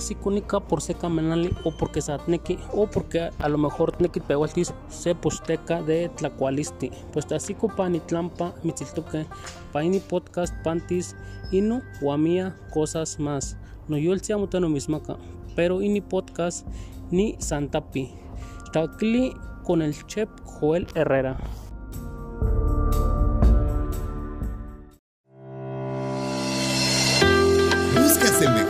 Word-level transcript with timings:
así 0.00 0.14
cúnica 0.14 0.60
por 0.60 0.80
seca 0.80 1.10
menali 1.10 1.50
o 1.62 1.70
porque 1.70 2.00
satneki 2.00 2.58
o 2.72 2.86
porque 2.86 3.28
a 3.38 3.48
lo 3.48 3.58
mejor 3.58 3.92
tneki 3.92 4.20
pehualtis 4.20 4.72
se 4.88 5.14
posteca 5.14 5.82
de 5.82 6.08
tlacualisti. 6.08 6.90
Pues 7.12 7.30
así 7.32 7.54
pani 7.76 8.00
tlampa 8.00 8.54
mitziltoque 8.62 9.26
paini 9.72 10.00
podcast 10.00 10.54
pantis 10.64 11.14
inu 11.52 11.82
guamia 12.00 12.56
cosas 12.72 13.20
más. 13.20 13.58
No 13.88 13.98
yo 13.98 14.14
el 14.14 14.22
no 14.60 14.68
mismaca 14.68 15.16
pero 15.54 15.82
ini 15.82 16.00
podcast 16.00 16.66
ni 17.10 17.36
santapi. 17.38 18.08
Tacli 18.72 19.34
con 19.64 19.82
el 19.82 19.94
chef 20.06 20.28
Joel 20.44 20.86
Herrera. 20.94 21.36
El 27.96 28.48
mejor? 28.48 28.69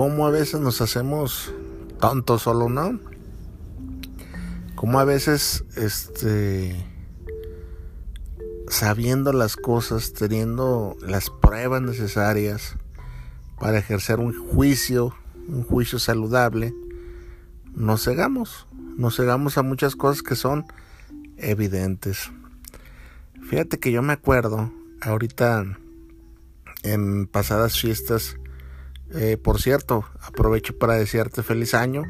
Cómo 0.00 0.26
a 0.26 0.30
veces 0.30 0.62
nos 0.62 0.80
hacemos 0.80 1.52
tontos 2.00 2.40
solo, 2.40 2.70
¿no? 2.70 2.98
Cómo 4.74 4.98
a 4.98 5.04
veces, 5.04 5.62
este, 5.76 6.86
sabiendo 8.66 9.34
las 9.34 9.56
cosas, 9.56 10.14
teniendo 10.14 10.96
las 11.02 11.28
pruebas 11.28 11.82
necesarias 11.82 12.78
para 13.58 13.76
ejercer 13.76 14.20
un 14.20 14.32
juicio, 14.32 15.14
un 15.46 15.64
juicio 15.64 15.98
saludable, 15.98 16.72
nos 17.74 18.02
cegamos, 18.04 18.68
nos 18.96 19.16
cegamos 19.16 19.58
a 19.58 19.62
muchas 19.62 19.96
cosas 19.96 20.22
que 20.22 20.34
son 20.34 20.64
evidentes. 21.36 22.30
Fíjate 23.50 23.78
que 23.78 23.92
yo 23.92 24.00
me 24.00 24.14
acuerdo, 24.14 24.72
ahorita 25.02 25.76
en 26.84 27.26
pasadas 27.26 27.78
fiestas, 27.78 28.39
eh, 29.12 29.36
por 29.36 29.60
cierto, 29.60 30.04
aprovecho 30.20 30.78
para 30.78 30.94
desearte 30.94 31.42
feliz 31.42 31.74
año. 31.74 32.04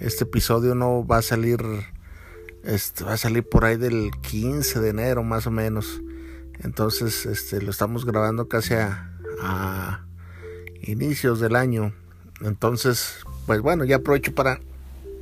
Este 0.00 0.24
episodio 0.24 0.74
no 0.74 1.06
va 1.06 1.18
a 1.18 1.22
salir, 1.22 1.60
este, 2.64 3.04
va 3.04 3.14
a 3.14 3.16
salir 3.18 3.46
por 3.48 3.64
ahí 3.64 3.76
del 3.76 4.10
15 4.22 4.80
de 4.80 4.88
enero 4.90 5.22
más 5.22 5.46
o 5.46 5.50
menos. 5.50 6.00
Entonces, 6.62 7.26
este, 7.26 7.60
lo 7.60 7.70
estamos 7.70 8.04
grabando 8.04 8.48
casi 8.48 8.74
a, 8.74 9.12
a 9.42 10.04
inicios 10.80 11.40
del 11.40 11.56
año. 11.56 11.92
Entonces, 12.40 13.16
pues 13.46 13.60
bueno, 13.60 13.84
ya 13.84 13.96
aprovecho 13.96 14.34
para 14.34 14.60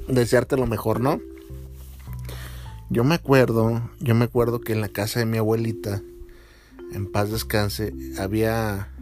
desearte 0.08 0.56
lo 0.56 0.66
mejor, 0.66 1.00
¿no? 1.00 1.20
Yo 2.88 3.02
me 3.02 3.16
acuerdo, 3.16 3.90
yo 3.98 4.14
me 4.14 4.26
acuerdo 4.26 4.60
que 4.60 4.72
en 4.72 4.80
la 4.80 4.88
casa 4.88 5.18
de 5.18 5.26
mi 5.26 5.38
abuelita, 5.38 6.02
en 6.92 7.10
paz 7.10 7.32
descanse, 7.32 7.92
había 8.18 8.92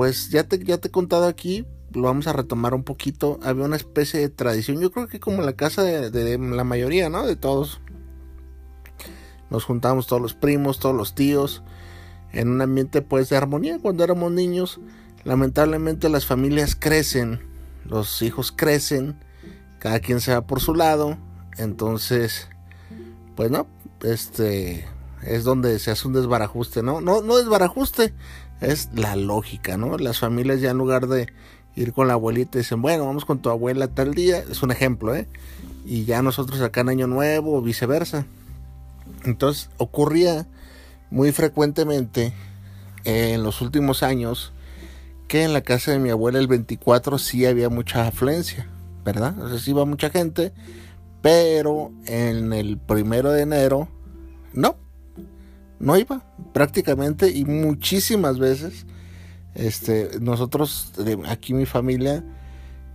pues 0.00 0.30
ya 0.30 0.44
te, 0.44 0.58
ya 0.64 0.78
te 0.78 0.88
he 0.88 0.90
contado 0.90 1.26
aquí, 1.26 1.66
lo 1.92 2.04
vamos 2.04 2.26
a 2.26 2.32
retomar 2.32 2.72
un 2.72 2.84
poquito. 2.84 3.38
Había 3.42 3.66
una 3.66 3.76
especie 3.76 4.18
de 4.18 4.30
tradición, 4.30 4.80
yo 4.80 4.90
creo 4.90 5.08
que 5.08 5.20
como 5.20 5.42
la 5.42 5.52
casa 5.52 5.82
de, 5.82 6.38
la 6.38 6.64
mayoría, 6.64 7.10
¿no? 7.10 7.26
De 7.26 7.36
todos. 7.36 7.82
Nos 9.50 9.64
juntamos 9.64 10.06
todos 10.06 10.22
los 10.22 10.32
primos, 10.32 10.78
todos 10.78 10.96
los 10.96 11.14
tíos, 11.14 11.62
en 12.32 12.48
un 12.48 12.62
ambiente 12.62 13.02
pues 13.02 13.28
de 13.28 13.36
armonía. 13.36 13.78
Cuando 13.78 14.02
éramos 14.02 14.32
niños, 14.32 14.80
lamentablemente 15.22 16.08
las 16.08 16.24
familias 16.24 16.74
crecen, 16.74 17.38
los 17.84 18.22
hijos 18.22 18.52
crecen, 18.52 19.22
cada 19.80 20.00
quien 20.00 20.22
se 20.22 20.32
va 20.32 20.46
por 20.46 20.60
su 20.60 20.74
lado. 20.74 21.18
Entonces, 21.58 22.48
pues 23.36 23.50
no, 23.50 23.66
este 24.02 24.88
es 25.22 25.44
donde 25.44 25.78
se 25.78 25.90
hace 25.90 26.08
un 26.08 26.14
desbarajuste, 26.14 26.82
¿no? 26.82 27.02
No, 27.02 27.20
no 27.20 27.36
desbarajuste, 27.36 28.14
es 28.60 28.90
la 28.94 29.16
lógica, 29.16 29.76
¿no? 29.76 29.98
Las 29.98 30.18
familias 30.18 30.60
ya 30.60 30.70
en 30.70 30.78
lugar 30.78 31.06
de 31.06 31.28
ir 31.76 31.92
con 31.92 32.08
la 32.08 32.14
abuelita 32.14 32.58
dicen, 32.58 32.82
bueno, 32.82 33.06
vamos 33.06 33.24
con 33.24 33.40
tu 33.40 33.50
abuela 33.50 33.88
tal 33.88 34.14
día, 34.14 34.42
es 34.50 34.62
un 34.62 34.70
ejemplo, 34.70 35.14
¿eh? 35.14 35.28
Y 35.84 36.04
ya 36.04 36.22
nosotros 36.22 36.60
acá 36.60 36.82
en 36.82 36.90
Año 36.90 37.06
Nuevo 37.06 37.56
o 37.56 37.62
viceversa. 37.62 38.26
Entonces 39.24 39.70
ocurría 39.78 40.46
muy 41.10 41.32
frecuentemente 41.32 42.32
en 43.04 43.42
los 43.42 43.60
últimos 43.60 44.02
años 44.02 44.52
que 45.28 45.44
en 45.44 45.52
la 45.52 45.62
casa 45.62 45.92
de 45.92 45.98
mi 45.98 46.10
abuela 46.10 46.38
el 46.38 46.48
24 46.48 47.18
sí 47.18 47.46
había 47.46 47.68
mucha 47.68 48.06
afluencia, 48.06 48.68
¿verdad? 49.04 49.38
O 49.40 49.48
sea, 49.48 49.58
sí 49.58 49.70
iba 49.70 49.84
mucha 49.84 50.10
gente, 50.10 50.52
pero 51.22 51.92
en 52.06 52.52
el 52.52 52.78
primero 52.78 53.30
de 53.30 53.42
enero 53.42 53.88
no, 54.52 54.76
no 55.80 55.96
iba 55.98 56.22
prácticamente 56.52 57.30
y 57.30 57.44
muchísimas 57.44 58.38
veces 58.38 58.86
este 59.54 60.20
nosotros 60.20 60.92
aquí 61.26 61.54
mi 61.54 61.66
familia 61.66 62.22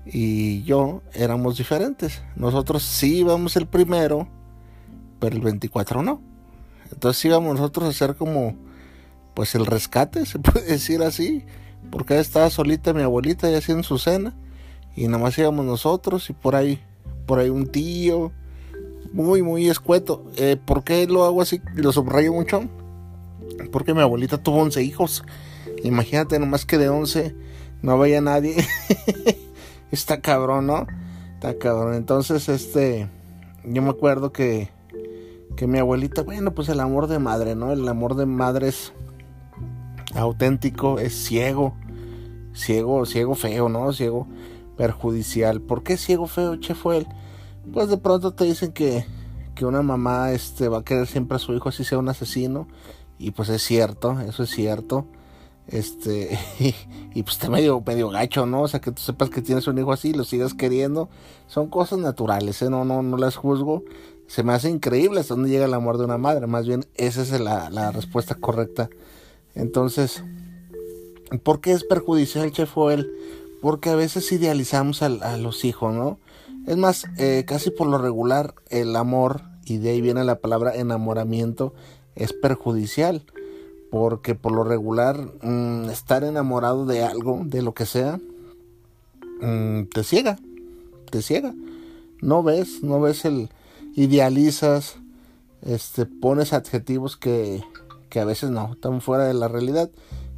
y 0.05 0.63
yo 0.63 1.01
éramos 1.13 1.57
diferentes. 1.57 2.21
Nosotros 2.35 2.83
sí 2.83 3.17
íbamos 3.17 3.57
el 3.57 3.67
primero 3.67 4.29
pero 5.19 5.35
el 5.35 5.41
24 5.41 6.03
no. 6.03 6.21
Entonces 6.91 7.25
íbamos 7.25 7.55
nosotros 7.55 7.87
a 7.87 7.89
hacer 7.89 8.15
como 8.15 8.55
pues 9.33 9.55
el 9.55 9.65
rescate 9.65 10.25
se 10.27 10.39
puede 10.39 10.65
decir 10.65 11.01
así 11.01 11.43
porque 11.91 12.19
estaba 12.19 12.49
solita 12.49 12.93
mi 12.93 13.01
abuelita 13.01 13.49
ya 13.49 13.57
haciendo 13.57 13.83
su 13.83 13.97
cena 13.97 14.35
y 14.95 15.07
nada 15.07 15.23
más 15.23 15.37
íbamos 15.37 15.65
nosotros 15.65 16.29
y 16.29 16.33
por 16.33 16.55
ahí 16.55 16.81
por 17.25 17.39
ahí 17.39 17.49
un 17.49 17.67
tío 17.67 18.31
muy, 19.15 19.41
muy 19.41 19.69
escueto. 19.69 20.25
Eh, 20.35 20.57
¿Por 20.57 20.83
qué 20.83 21.07
lo 21.07 21.23
hago 21.23 21.41
así? 21.41 21.61
Lo 21.73 21.93
subrayo 21.93 22.33
mucho. 22.33 22.65
Porque 23.71 23.93
mi 23.93 24.01
abuelita 24.01 24.43
tuvo 24.43 24.57
11 24.57 24.83
hijos. 24.83 25.23
Imagínate 25.83 26.37
nomás 26.37 26.65
que 26.65 26.77
de 26.77 26.89
11 26.89 27.33
no 27.81 27.97
vaya 27.97 28.19
nadie. 28.19 28.57
Está 29.91 30.19
cabrón, 30.19 30.67
¿no? 30.67 30.85
Está 31.35 31.57
cabrón. 31.57 31.95
Entonces, 31.95 32.49
este, 32.49 33.07
yo 33.63 33.81
me 33.81 33.89
acuerdo 33.89 34.33
que, 34.33 34.69
que 35.55 35.65
mi 35.65 35.79
abuelita, 35.79 36.23
bueno, 36.23 36.53
pues 36.53 36.67
el 36.67 36.81
amor 36.81 37.07
de 37.07 37.19
madre, 37.19 37.55
¿no? 37.55 37.71
El 37.71 37.87
amor 37.87 38.15
de 38.15 38.25
madre 38.25 38.67
es 38.67 38.91
auténtico, 40.13 40.99
es 40.99 41.13
ciego. 41.13 41.73
Ciego, 42.53 43.05
ciego 43.05 43.33
feo, 43.35 43.69
¿no? 43.69 43.93
Ciego 43.93 44.27
perjudicial. 44.75 45.61
¿Por 45.61 45.83
qué 45.83 45.95
ciego 45.95 46.27
feo, 46.27 46.57
che 46.57 46.75
fue 46.75 46.97
él? 46.97 47.07
Pues 47.73 47.89
de 47.89 47.97
pronto 47.97 48.33
te 48.33 48.45
dicen 48.45 48.71
que, 48.71 49.05
que 49.55 49.65
una 49.65 49.81
mamá 49.81 50.31
este, 50.31 50.67
va 50.67 50.79
a 50.79 50.83
querer 50.83 51.07
siempre 51.07 51.37
a 51.37 51.39
su 51.39 51.53
hijo 51.53 51.69
así 51.69 51.83
sea 51.83 51.97
un 51.97 52.09
asesino. 52.09 52.67
Y 53.17 53.31
pues 53.31 53.49
es 53.49 53.63
cierto, 53.63 54.19
eso 54.21 54.43
es 54.43 54.49
cierto. 54.49 55.07
Este, 55.67 56.37
y, 57.13 57.23
pues 57.23 57.35
está 57.35 57.49
medio, 57.49 57.81
medio 57.85 58.09
gacho, 58.09 58.45
¿no? 58.45 58.63
O 58.63 58.67
sea, 58.67 58.81
que 58.81 58.91
tú 58.91 59.01
sepas 59.01 59.29
que 59.29 59.41
tienes 59.41 59.67
un 59.67 59.77
hijo 59.77 59.91
así 59.91 60.09
y 60.09 60.13
lo 60.13 60.23
sigas 60.23 60.53
queriendo. 60.53 61.09
Son 61.47 61.69
cosas 61.69 61.99
naturales, 61.99 62.61
¿eh? 62.61 62.69
No, 62.69 62.85
no, 62.85 63.01
no 63.01 63.17
las 63.17 63.35
juzgo. 63.35 63.83
Se 64.27 64.43
me 64.43 64.53
hace 64.53 64.69
increíble 64.69 65.19
hasta 65.19 65.35
dónde 65.35 65.49
llega 65.49 65.65
el 65.65 65.73
amor 65.73 65.97
de 65.97 66.05
una 66.05 66.17
madre. 66.17 66.47
Más 66.47 66.67
bien, 66.67 66.85
esa 66.95 67.21
es 67.21 67.39
la, 67.39 67.69
la 67.69 67.91
respuesta 67.91 68.35
correcta. 68.35 68.89
Entonces, 69.53 70.23
¿por 71.43 71.61
qué 71.61 71.71
es 71.71 71.83
perjudicial, 71.83 72.51
Chef 72.51 72.71
Joel? 72.71 73.09
Porque 73.61 73.89
a 73.89 73.95
veces 73.95 74.31
idealizamos 74.31 75.01
a, 75.01 75.05
a 75.05 75.37
los 75.37 75.63
hijos, 75.63 75.93
¿no? 75.93 76.19
Es 76.67 76.77
más, 76.77 77.05
eh, 77.17 77.43
casi 77.45 77.69
por 77.69 77.87
lo 77.87 77.97
regular 77.97 78.55
el 78.69 78.95
amor, 78.95 79.43
y 79.65 79.77
de 79.77 79.91
ahí 79.91 80.01
viene 80.01 80.23
la 80.23 80.39
palabra 80.39 80.75
enamoramiento, 80.75 81.73
es 82.15 82.33
perjudicial. 82.33 83.23
Porque 83.91 84.35
por 84.35 84.51
lo 84.51 84.63
regular 84.63 85.31
mm, 85.41 85.89
estar 85.89 86.23
enamorado 86.23 86.85
de 86.85 87.03
algo, 87.03 87.41
de 87.45 87.61
lo 87.61 87.73
que 87.73 87.85
sea, 87.85 88.19
mm, 89.41 89.83
te 89.93 90.03
ciega, 90.03 90.37
te 91.11 91.21
ciega. 91.21 91.53
No 92.21 92.43
ves, 92.43 92.83
no 92.83 92.99
ves 92.99 93.25
el... 93.25 93.49
idealizas, 93.95 94.97
este, 95.61 96.05
pones 96.05 96.51
adjetivos 96.51 97.15
que, 97.15 97.63
que 98.09 98.19
a 98.19 98.25
veces 98.25 98.49
no, 98.49 98.73
están 98.73 99.01
fuera 99.01 99.25
de 99.25 99.35
la 99.35 99.47
realidad. 99.47 99.91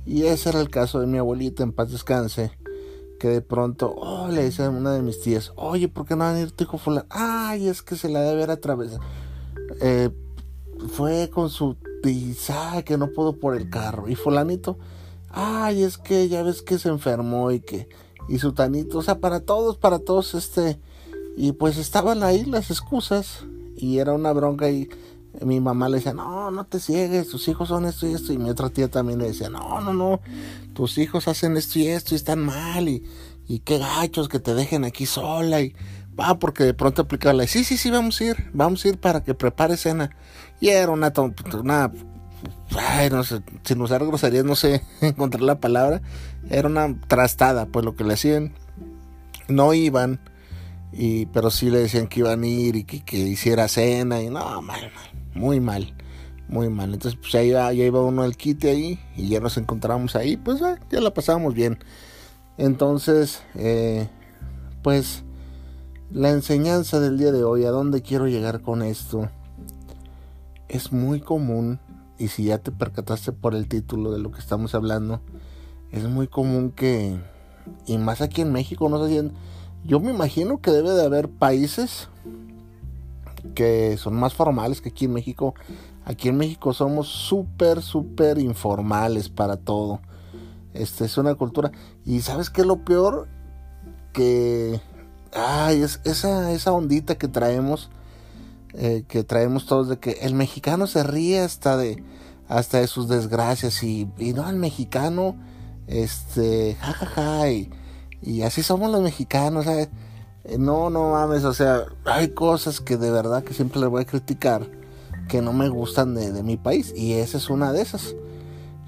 Y 0.06 0.24
ese 0.24 0.50
era 0.50 0.60
el 0.60 0.70
caso 0.70 1.00
de 1.00 1.08
mi 1.08 1.18
abuelita, 1.18 1.64
en 1.64 1.72
paz 1.72 1.92
descanse 1.92 2.52
que 3.20 3.28
de 3.30 3.42
pronto, 3.42 3.94
oh, 3.98 4.28
le 4.30 4.46
dice 4.46 4.64
a 4.64 4.70
una 4.70 4.94
de 4.94 5.02
mis 5.02 5.22
tías, 5.22 5.52
oye, 5.56 5.88
¿por 5.88 6.06
qué 6.06 6.16
no 6.16 6.20
va 6.22 6.32
a 6.32 6.34
venir 6.34 6.52
tu 6.52 6.64
hijo 6.64 6.78
fulano? 6.78 7.08
Ay, 7.10 7.68
es 7.68 7.82
que 7.82 7.96
se 7.96 8.10
la 8.10 8.22
debe 8.22 8.38
ver 8.38 8.52
a 8.52 8.58
través. 8.58 8.98
eh, 9.82 10.10
fue 10.90 11.30
con 11.32 11.50
su 11.50 11.76
pizza 12.04 12.84
que 12.84 12.98
no 12.98 13.12
pudo 13.12 13.40
por 13.40 13.56
el 13.56 13.70
carro. 13.70 14.08
Y 14.08 14.16
fulanito, 14.16 14.78
ay, 15.30 15.84
es 15.84 15.98
que 15.98 16.30
ya 16.30 16.44
ves 16.44 16.62
que 16.62 16.78
se 16.78 16.90
enfermó 16.90 17.52
y 17.52 17.60
que, 17.60 17.90
y 18.30 18.40
su 18.40 18.54
tanito, 18.54 19.00
o 19.00 19.02
sea, 19.02 19.20
para 19.20 19.40
todos, 19.40 19.78
para 19.78 20.00
todos, 20.00 20.36
este, 20.36 20.80
y 21.36 21.54
pues 21.54 21.78
estaban 21.78 22.24
ahí 22.24 22.46
las 22.46 22.72
excusas 22.72 23.46
y 23.76 24.00
era 24.00 24.14
una 24.14 24.34
bronca 24.34 24.70
y 24.70 24.90
mi 25.42 25.60
mamá 25.60 25.90
le 25.90 25.98
decía, 25.98 26.14
no, 26.14 26.52
no 26.52 26.66
te 26.66 26.80
ciegues, 26.80 27.30
tus 27.30 27.48
hijos 27.48 27.70
son 27.70 27.86
esto 27.86 28.08
y 28.08 28.14
esto. 28.14 28.34
Y 28.34 28.38
mi 28.38 28.50
otra 28.50 28.70
tía 28.70 28.90
también 28.90 29.20
le 29.20 29.28
decía, 29.28 29.50
no, 29.50 29.82
no, 29.82 29.94
no, 29.94 30.22
tus 30.74 30.98
hijos 30.98 31.28
hacen 31.28 31.58
esto 31.58 31.80
y 31.80 31.88
esto 31.88 32.16
y 32.16 32.18
están 32.18 32.40
mal 32.40 32.90
y, 32.90 33.04
y 33.48 33.60
qué 33.60 33.78
gachos 33.78 34.30
que 34.30 34.40
te 34.40 34.54
dejen 34.54 34.84
aquí 34.84 35.06
sola 35.06 35.62
y 35.62 35.76
va 36.20 36.40
porque 36.40 36.64
de 36.64 36.74
pronto 36.74 37.04
aplicarle, 37.04 37.48
sí, 37.48 37.64
sí, 37.64 37.78
sí, 37.78 37.92
vamos 37.92 38.20
a 38.22 38.24
ir, 38.26 38.50
vamos 38.54 38.84
a 38.84 38.88
ir 38.90 39.00
para 39.00 39.24
que 39.24 39.34
prepare 39.34 39.78
cena. 39.78 40.10
Y 40.60 40.70
era 40.70 40.92
una, 40.92 41.14
una 41.54 41.92
ay, 42.76 43.10
no 43.10 43.24
sé, 43.24 43.42
sin 43.64 43.82
usar 43.82 44.06
groserías, 44.06 44.46
no 44.46 44.56
sé 44.56 44.84
encontrar 45.02 45.44
la 45.44 45.60
palabra, 45.60 46.02
era 46.50 46.68
una 46.68 47.00
trastada, 47.08 47.66
pues 47.68 47.86
lo 47.86 47.96
que 47.96 48.04
le 48.04 48.14
hacían, 48.14 48.54
no 49.48 49.74
iban, 49.74 50.20
y, 50.92 51.28
pero 51.28 51.52
sí 51.52 51.70
le 51.70 51.80
decían 51.80 52.08
que 52.08 52.22
iban 52.22 52.44
a 52.44 52.48
ir 52.48 52.76
y 52.76 52.84
que, 52.84 53.04
que 53.04 53.18
hiciera 53.18 53.68
cena, 53.68 54.22
y 54.22 54.30
no, 54.30 54.62
mal, 54.62 54.92
mal, 54.94 55.12
muy 55.38 55.60
mal, 55.60 55.94
muy 56.50 56.70
mal. 56.70 56.94
Entonces, 56.94 57.20
pues 57.20 57.32
ya 57.32 57.44
iba, 57.44 57.72
ya 57.72 57.86
iba 57.86 58.02
uno 58.02 58.24
al 58.24 58.36
quite 58.36 58.70
ahí, 58.70 59.00
y 59.16 59.30
ya 59.30 59.40
nos 59.40 59.58
encontramos 59.58 60.16
ahí, 60.16 60.36
pues 60.38 60.60
ya 60.60 61.00
la 61.00 61.14
pasábamos 61.14 61.54
bien. 61.54 61.80
Entonces, 62.58 63.44
eh, 63.56 64.10
pues 64.82 65.24
la 66.12 66.32
enseñanza 66.32 67.00
del 67.00 67.18
día 67.18 67.32
de 67.32 67.44
hoy, 67.44 67.66
a 67.66 67.70
dónde 67.70 68.02
quiero 68.02 68.28
llegar 68.28 68.62
con 68.62 68.82
esto, 68.82 69.30
es 70.68 70.92
muy 70.92 71.22
común, 71.22 71.80
y 72.18 72.30
si 72.30 72.46
ya 72.46 72.58
te 72.58 72.72
percataste 72.72 73.32
por 73.32 73.54
el 73.54 73.68
título 73.68 74.12
de 74.12 74.20
lo 74.20 74.32
que 74.32 74.40
estamos 74.40 74.74
hablando, 74.74 75.22
es 75.92 76.04
muy 76.06 76.28
común 76.28 76.72
que, 76.72 77.20
y 77.86 77.98
más 77.98 78.22
aquí 78.22 78.42
en 78.42 78.52
México, 78.52 78.90
no 78.90 79.06
sé 79.06 79.22
si 79.22 79.32
yo 79.86 80.00
me 80.00 80.12
imagino 80.12 80.60
que 80.60 80.72
debe 80.72 80.92
de 80.92 81.06
haber 81.06 81.30
países 81.30 82.10
que 83.56 83.98
son 83.98 84.16
más 84.16 84.34
formales 84.34 84.82
que 84.82 84.90
aquí 84.90 85.06
en 85.06 85.14
México. 85.14 85.56
Aquí 86.06 86.30
en 86.30 86.38
México 86.38 86.74
somos 86.74 87.08
súper, 87.08 87.82
súper 87.82 88.38
informales 88.38 89.30
para 89.30 89.58
todo. 89.58 90.00
Este 90.74 91.06
es 91.06 91.18
una 91.18 91.36
cultura. 91.36 91.72
Y 92.06 92.22
sabes 92.22 92.50
qué 92.50 92.62
es 92.62 92.68
lo 92.68 92.84
peor? 92.84 93.28
Que 94.14 94.80
ay, 95.34 95.82
es 95.82 96.02
esa, 96.04 96.52
esa 96.52 96.72
ondita 96.72 97.16
que 97.16 97.28
traemos, 97.28 97.90
eh, 98.74 99.04
que 99.08 99.24
traemos 99.24 99.66
todos 99.66 99.90
de 99.90 100.00
que 100.00 100.12
el 100.22 100.34
mexicano 100.34 100.88
se 100.88 101.04
ríe 101.04 101.40
hasta 101.40 101.78
de, 101.78 102.04
hasta 102.48 102.80
de 102.80 102.88
sus 102.88 103.08
desgracias 103.08 103.84
y, 103.84 104.10
y 104.18 104.34
no, 104.34 104.50
el 104.50 104.56
mexicano, 104.56 105.36
este, 105.88 106.76
jajaja, 106.80 107.52
y, 107.52 107.70
y 108.22 108.42
así 108.42 108.64
somos 108.64 108.92
los 108.92 109.02
mexicanos, 109.02 109.66
¿sabes? 109.66 109.90
Eh, 110.48 110.58
no, 110.58 110.90
no 110.90 111.12
mames, 111.12 111.44
o 111.44 111.54
sea, 111.54 111.84
hay 112.06 112.30
cosas 112.30 112.80
que 112.80 112.96
de 112.96 113.12
verdad 113.12 113.44
que 113.44 113.54
siempre 113.54 113.82
les 113.82 113.90
voy 113.90 114.02
a 114.04 114.06
criticar 114.06 114.66
que 115.28 115.42
no 115.42 115.52
me 115.52 115.68
gustan 115.68 116.16
de, 116.16 116.42
mi 116.42 116.56
país 116.56 116.94
y 116.96 117.14
esa 117.14 117.38
es 117.38 117.50
una 117.50 117.74
de 117.74 117.82
esas. 117.82 118.16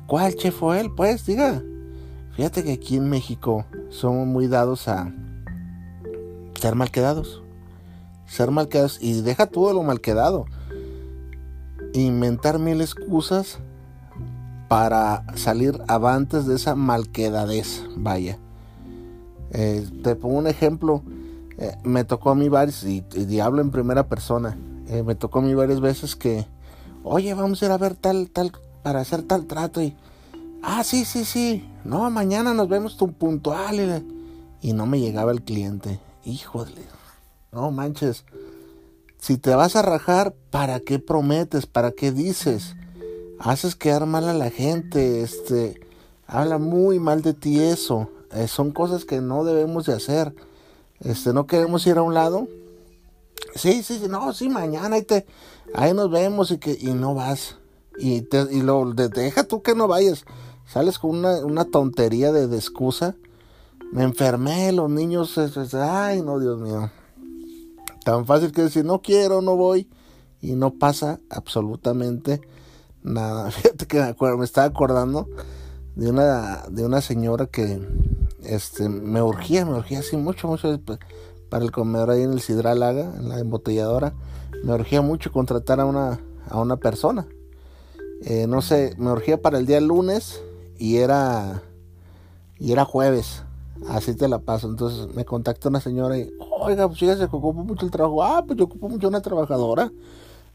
¿Cuál 0.07 0.35
chef 0.35 0.55
fue 0.55 0.79
él? 0.79 0.89
Pues 0.95 1.25
diga. 1.25 1.61
Fíjate 2.35 2.63
que 2.63 2.71
aquí 2.71 2.95
en 2.95 3.09
México 3.09 3.65
somos 3.89 4.25
muy 4.25 4.47
dados 4.47 4.87
a, 4.87 5.13
ser 6.55 6.75
mal 6.75 6.91
quedados. 6.91 7.43
Ser 8.25 8.51
mal 8.51 8.69
quedados. 8.69 8.97
Y 9.01 9.21
deja 9.21 9.47
todo 9.47 9.73
lo 9.73 9.83
mal 9.83 9.99
quedado. 9.99 10.45
Inventar 11.93 12.59
mil 12.59 12.79
excusas 12.79 13.59
para 14.69 15.25
salir 15.35 15.81
avantes 15.89 16.45
de 16.45 16.55
esa 16.55 16.75
malquedadez. 16.75 17.83
Vaya. 17.97 18.39
Eh, 19.51 19.85
te 20.03 20.15
pongo 20.15 20.37
un 20.37 20.47
ejemplo. 20.47 21.03
Eh, 21.59 21.75
me 21.83 22.05
tocó 22.05 22.29
a 22.29 22.35
mí 22.35 22.47
varios, 22.47 22.83
y, 22.83 23.03
y, 23.13 23.39
hablo 23.41 23.61
en 23.61 23.69
primera 23.69 24.07
persona. 24.07 24.57
Eh, 24.87 25.03
me 25.03 25.13
tocó 25.13 25.39
a 25.39 25.41
mí 25.41 25.53
varias 25.53 25.81
veces 25.81 26.15
que, 26.15 26.47
oye, 27.03 27.33
vamos 27.33 27.61
a 27.61 27.65
ir 27.65 27.71
a 27.71 27.77
ver 27.77 27.95
tal, 27.95 28.29
tal, 28.29 28.53
para 28.81 29.01
hacer 29.01 29.23
tal 29.23 29.45
trato. 29.45 29.81
Y, 29.81 29.95
ah, 30.63 30.83
sí, 30.85 31.03
sí, 31.03 31.25
sí. 31.25 31.69
No, 31.83 32.09
mañana 32.09 32.53
nos 32.53 32.69
vemos 32.69 32.95
tu 32.95 33.11
puntual. 33.11 33.75
Y, 34.61 34.69
y 34.69 34.73
no 34.73 34.85
me 34.85 35.01
llegaba 35.01 35.33
el 35.33 35.41
cliente. 35.41 35.99
Híjole, 36.23 36.85
no 37.51 37.71
manches. 37.71 38.23
Si 39.19 39.37
te 39.37 39.53
vas 39.53 39.75
a 39.75 39.81
rajar, 39.81 40.33
¿para 40.51 40.79
qué 40.79 40.97
prometes? 40.97 41.65
¿Para 41.65 41.91
qué 41.91 42.13
dices? 42.13 42.75
Haces 43.37 43.75
quedar 43.75 44.05
mal 44.05 44.29
a 44.29 44.33
la 44.33 44.49
gente, 44.49 45.21
este, 45.21 45.81
habla 46.25 46.57
muy 46.57 46.99
mal 46.99 47.21
de 47.21 47.33
ti 47.33 47.59
eso. 47.59 48.09
Eh, 48.31 48.47
son 48.47 48.71
cosas 48.71 49.03
que 49.03 49.19
no 49.19 49.43
debemos 49.43 49.85
de 49.85 49.93
hacer. 49.93 50.33
Este, 51.01 51.33
no 51.33 51.47
queremos 51.47 51.85
ir 51.87 51.97
a 51.97 52.01
un 52.01 52.13
lado. 52.13 52.47
Sí, 53.55 53.83
sí, 53.83 53.99
sí, 53.99 54.07
no, 54.09 54.33
sí, 54.33 54.49
mañana 54.49 54.95
ahí 54.95 55.03
te, 55.03 55.25
ahí 55.73 55.93
nos 55.93 56.11
vemos 56.11 56.51
y 56.51 56.57
que, 56.57 56.77
y 56.79 56.93
no 56.93 57.15
vas. 57.15 57.57
Y 57.97 58.21
te, 58.21 58.47
y 58.51 58.61
lo, 58.61 58.93
deja 58.93 59.43
tú 59.43 59.61
que 59.61 59.75
no 59.75 59.87
vayas. 59.87 60.25
Sales 60.65 60.99
con 60.99 61.11
una, 61.11 61.37
una 61.45 61.65
tontería 61.65 62.31
de, 62.31 62.47
de 62.47 62.57
excusa 62.57 63.15
me 63.91 64.03
enfermé, 64.03 64.71
los 64.71 64.89
niños, 64.89 65.35
ay, 65.73 66.21
no, 66.21 66.39
Dios 66.39 66.59
mío. 66.59 66.91
Tan 68.05 68.25
fácil 68.25 68.51
que 68.51 68.63
decir, 68.63 68.85
no 68.85 69.01
quiero, 69.01 69.41
no 69.41 69.55
voy. 69.55 69.89
Y 70.41 70.53
no 70.53 70.75
pasa 70.75 71.19
absolutamente 71.29 72.39
nada. 73.01 73.49
Fíjate 73.51 73.87
que 73.87 73.97
me, 73.97 74.03
acuerdo, 74.03 74.37
me 74.37 74.45
estaba 74.45 74.67
acordando 74.67 75.27
de 75.95 76.09
una, 76.09 76.63
de 76.69 76.85
una 76.85 77.01
señora 77.01 77.47
que 77.47 77.81
este, 78.43 78.89
me 78.89 79.21
urgía, 79.21 79.65
me 79.65 79.73
urgía 79.73 79.99
así 79.99 80.17
mucho, 80.17 80.47
mucho 80.47 80.79
para 81.49 81.63
el 81.63 81.71
comedor 81.71 82.11
ahí 82.11 82.21
en 82.21 82.33
el 82.33 82.41
Sidralaga, 82.41 83.15
en 83.15 83.29
la 83.29 83.39
embotelladora. 83.39 84.13
Me 84.63 84.73
urgía 84.73 85.01
mucho 85.01 85.31
contratar 85.31 85.79
a 85.79 85.85
una, 85.85 86.19
a 86.47 86.59
una 86.59 86.77
persona. 86.77 87.27
Eh, 88.21 88.47
no 88.47 88.61
sé, 88.61 88.95
me 88.97 89.11
urgía 89.11 89.41
para 89.41 89.57
el 89.57 89.65
día 89.65 89.79
lunes 89.79 90.41
y 90.77 90.97
era, 90.97 91.63
y 92.57 92.71
era 92.71 92.85
jueves. 92.85 93.43
Así 93.87 94.13
te 94.15 94.27
la 94.27 94.39
paso. 94.39 94.67
Entonces 94.67 95.13
me 95.15 95.25
contacta 95.25 95.69
una 95.69 95.79
señora 95.79 96.17
y, 96.17 96.31
oiga, 96.61 96.87
pues 96.87 96.99
fíjese 96.99 97.29
que 97.29 97.35
ocupo 97.35 97.63
mucho 97.63 97.85
el 97.85 97.91
trabajo. 97.91 98.23
Ah, 98.23 98.43
pues 98.45 98.57
yo 98.57 98.65
ocupo 98.65 98.89
mucho 98.89 99.07
una 99.07 99.21
trabajadora. 99.21 99.91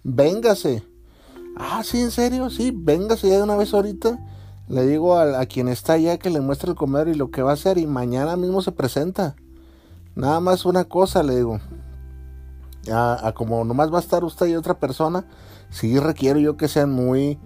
Véngase. 0.03 0.83
Ah, 1.57 1.83
sí, 1.85 2.01
en 2.01 2.11
serio, 2.11 2.51
sí, 2.51 2.73
véngase 2.75 3.29
ya 3.29 3.37
de 3.37 3.43
una 3.43 3.57
vez 3.57 3.73
ahorita. 3.73 4.19
Le 4.69 4.87
digo 4.87 5.19
a, 5.19 5.45
quien 5.47 5.69
está 5.69 5.95
allá 5.95 6.19
que 6.19 6.31
le 6.31 6.41
muestre 6.41 6.71
el 6.71 6.77
comer 6.77 7.09
y 7.09 7.15
lo 7.15 7.31
que 7.31 7.43
va 7.43 7.51
a 7.51 7.55
hacer 7.55 7.79
y 7.79 7.87
mañana 7.87 8.37
mismo 8.37 8.63
se 8.63 8.73
presenta. 8.73 9.37
Nada 10.15 10.41
más 10.41 10.65
una 10.65 10.85
cosa, 10.85 11.23
le 11.23 11.37
digo. 11.37 11.61
A, 12.93 13.33
como 13.35 13.65
nomás 13.65 13.93
va 13.93 13.99
a 13.99 14.03
estar 14.03 14.25
usted 14.25 14.47
y 14.47 14.57
otra 14.57 14.79
persona, 14.79 15.27
sí 15.71 15.99
requiero 15.99 16.39
yo 16.39 16.57
que 16.57 16.69
sean 16.69 16.91
muy, 16.91 17.39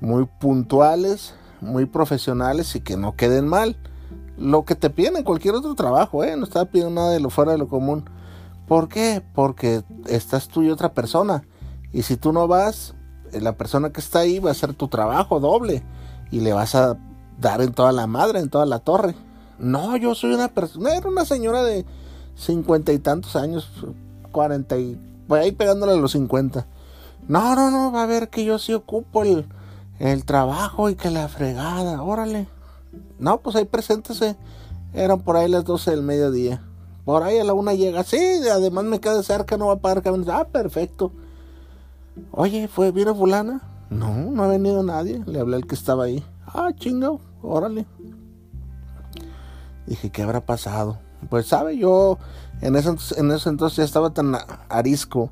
muy 0.00 0.26
puntuales, 0.40 1.34
muy 1.60 1.86
profesionales 1.86 2.74
y 2.76 2.80
que 2.80 2.96
no 2.96 3.16
queden 3.16 3.46
mal 3.46 3.76
lo 4.40 4.64
que 4.64 4.74
te 4.74 4.88
piden 4.90 5.18
en 5.18 5.22
cualquier 5.22 5.54
otro 5.54 5.74
trabajo, 5.74 6.24
¿eh? 6.24 6.34
No 6.36 6.44
estaba 6.44 6.64
pidiendo 6.64 6.94
nada 6.94 7.10
de 7.10 7.20
lo 7.20 7.28
fuera 7.28 7.52
de 7.52 7.58
lo 7.58 7.68
común. 7.68 8.08
¿Por 8.66 8.88
qué? 8.88 9.22
Porque 9.34 9.82
estás 10.06 10.48
tú 10.48 10.62
y 10.62 10.70
otra 10.70 10.94
persona. 10.94 11.44
Y 11.92 12.02
si 12.02 12.16
tú 12.16 12.32
no 12.32 12.48
vas, 12.48 12.94
eh, 13.32 13.40
la 13.40 13.56
persona 13.56 13.90
que 13.90 14.00
está 14.00 14.20
ahí 14.20 14.38
va 14.38 14.48
a 14.48 14.52
hacer 14.52 14.72
tu 14.72 14.88
trabajo 14.88 15.40
doble. 15.40 15.82
Y 16.30 16.40
le 16.40 16.52
vas 16.52 16.74
a 16.74 16.96
dar 17.40 17.60
en 17.60 17.72
toda 17.72 17.92
la 17.92 18.06
madre, 18.06 18.40
en 18.40 18.50
toda 18.50 18.66
la 18.66 18.78
torre. 18.78 19.14
No, 19.58 19.96
yo 19.96 20.14
soy 20.14 20.32
una 20.32 20.48
persona, 20.48 20.94
era 20.94 21.08
una 21.08 21.24
señora 21.24 21.62
de 21.62 21.84
cincuenta 22.36 22.92
y 22.92 22.98
tantos 22.98 23.36
años, 23.36 23.70
cuarenta 24.32 24.78
y... 24.78 24.98
Voy 25.28 25.40
ahí 25.40 25.52
pegándole 25.52 25.92
a 25.92 25.96
los 25.96 26.12
cincuenta. 26.12 26.66
No, 27.28 27.54
no, 27.54 27.70
no, 27.70 27.92
va 27.92 28.02
a 28.02 28.06
ver 28.06 28.30
que 28.30 28.44
yo 28.44 28.58
sí 28.58 28.72
ocupo 28.72 29.22
el, 29.22 29.46
el 29.98 30.24
trabajo 30.24 30.88
y 30.90 30.96
que 30.96 31.10
la 31.10 31.28
fregada, 31.28 32.02
órale. 32.02 32.48
No, 33.18 33.40
pues 33.40 33.54
ahí 33.54 33.64
preséntese. 33.64 34.36
Eran 34.92 35.20
por 35.20 35.36
ahí 35.36 35.48
las 35.48 35.64
12 35.64 35.92
del 35.92 36.02
mediodía. 36.02 36.62
Por 37.04 37.22
ahí 37.22 37.38
a 37.38 37.44
la 37.44 37.52
una 37.52 37.74
llega. 37.74 38.02
Sí, 38.02 38.18
además 38.50 38.84
me 38.84 39.00
queda 39.00 39.22
cerca, 39.22 39.56
no 39.56 39.66
va 39.66 39.74
a 39.74 39.76
pagar 39.76 40.02
Ah, 40.28 40.48
perfecto. 40.50 41.12
Oye, 42.32 42.66
¿fue, 42.68 42.90
vino 42.90 43.14
fulana? 43.14 43.62
No, 43.90 44.14
no 44.14 44.44
ha 44.44 44.48
venido 44.48 44.82
nadie. 44.82 45.22
Le 45.26 45.40
hablé 45.40 45.56
al 45.56 45.66
que 45.66 45.74
estaba 45.74 46.04
ahí. 46.04 46.24
Ah, 46.46 46.70
chingo, 46.74 47.20
órale. 47.42 47.86
Dije, 49.86 50.10
¿qué 50.10 50.22
habrá 50.22 50.46
pasado? 50.46 50.98
Pues 51.28 51.46
sabe, 51.46 51.76
yo 51.76 52.18
en 52.60 52.76
ese, 52.76 52.90
en 53.16 53.30
ese 53.32 53.48
entonces 53.48 53.78
ya 53.78 53.84
estaba 53.84 54.10
tan 54.10 54.36
arisco 54.68 55.30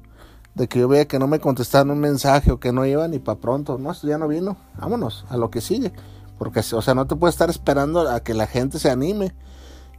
de 0.55 0.69
que 0.69 0.81
yo 0.81 0.89
veía 0.89 1.07
que 1.07 1.19
no 1.19 1.29
me 1.29 1.39
contestaban 1.39 1.91
un 1.91 2.01
mensaje 2.01 2.51
o 2.51 2.59
que 2.59 2.73
no 2.73 2.85
iban 2.85 3.15
y 3.15 3.21
para 3.21 3.39
pronto. 3.39 3.79
No, 3.79 3.93
ya 3.93 4.19
no 4.19 4.27
vino. 4.27 4.57
Vámonos, 4.79 5.25
a 5.29 5.37
lo 5.37 5.51
que 5.51 5.61
sigue. 5.61 5.93
Porque, 6.37 6.61
o 6.61 6.83
sea, 6.83 6.95
no 6.95 7.07
te 7.07 7.17
puedes 7.17 7.35
estar 7.35 7.51
esperando 7.51 8.09
a 8.09 8.21
que 8.21 8.35
la 8.35 8.47
gente 8.47 8.79
se 8.79 8.91
anime. 8.91 9.35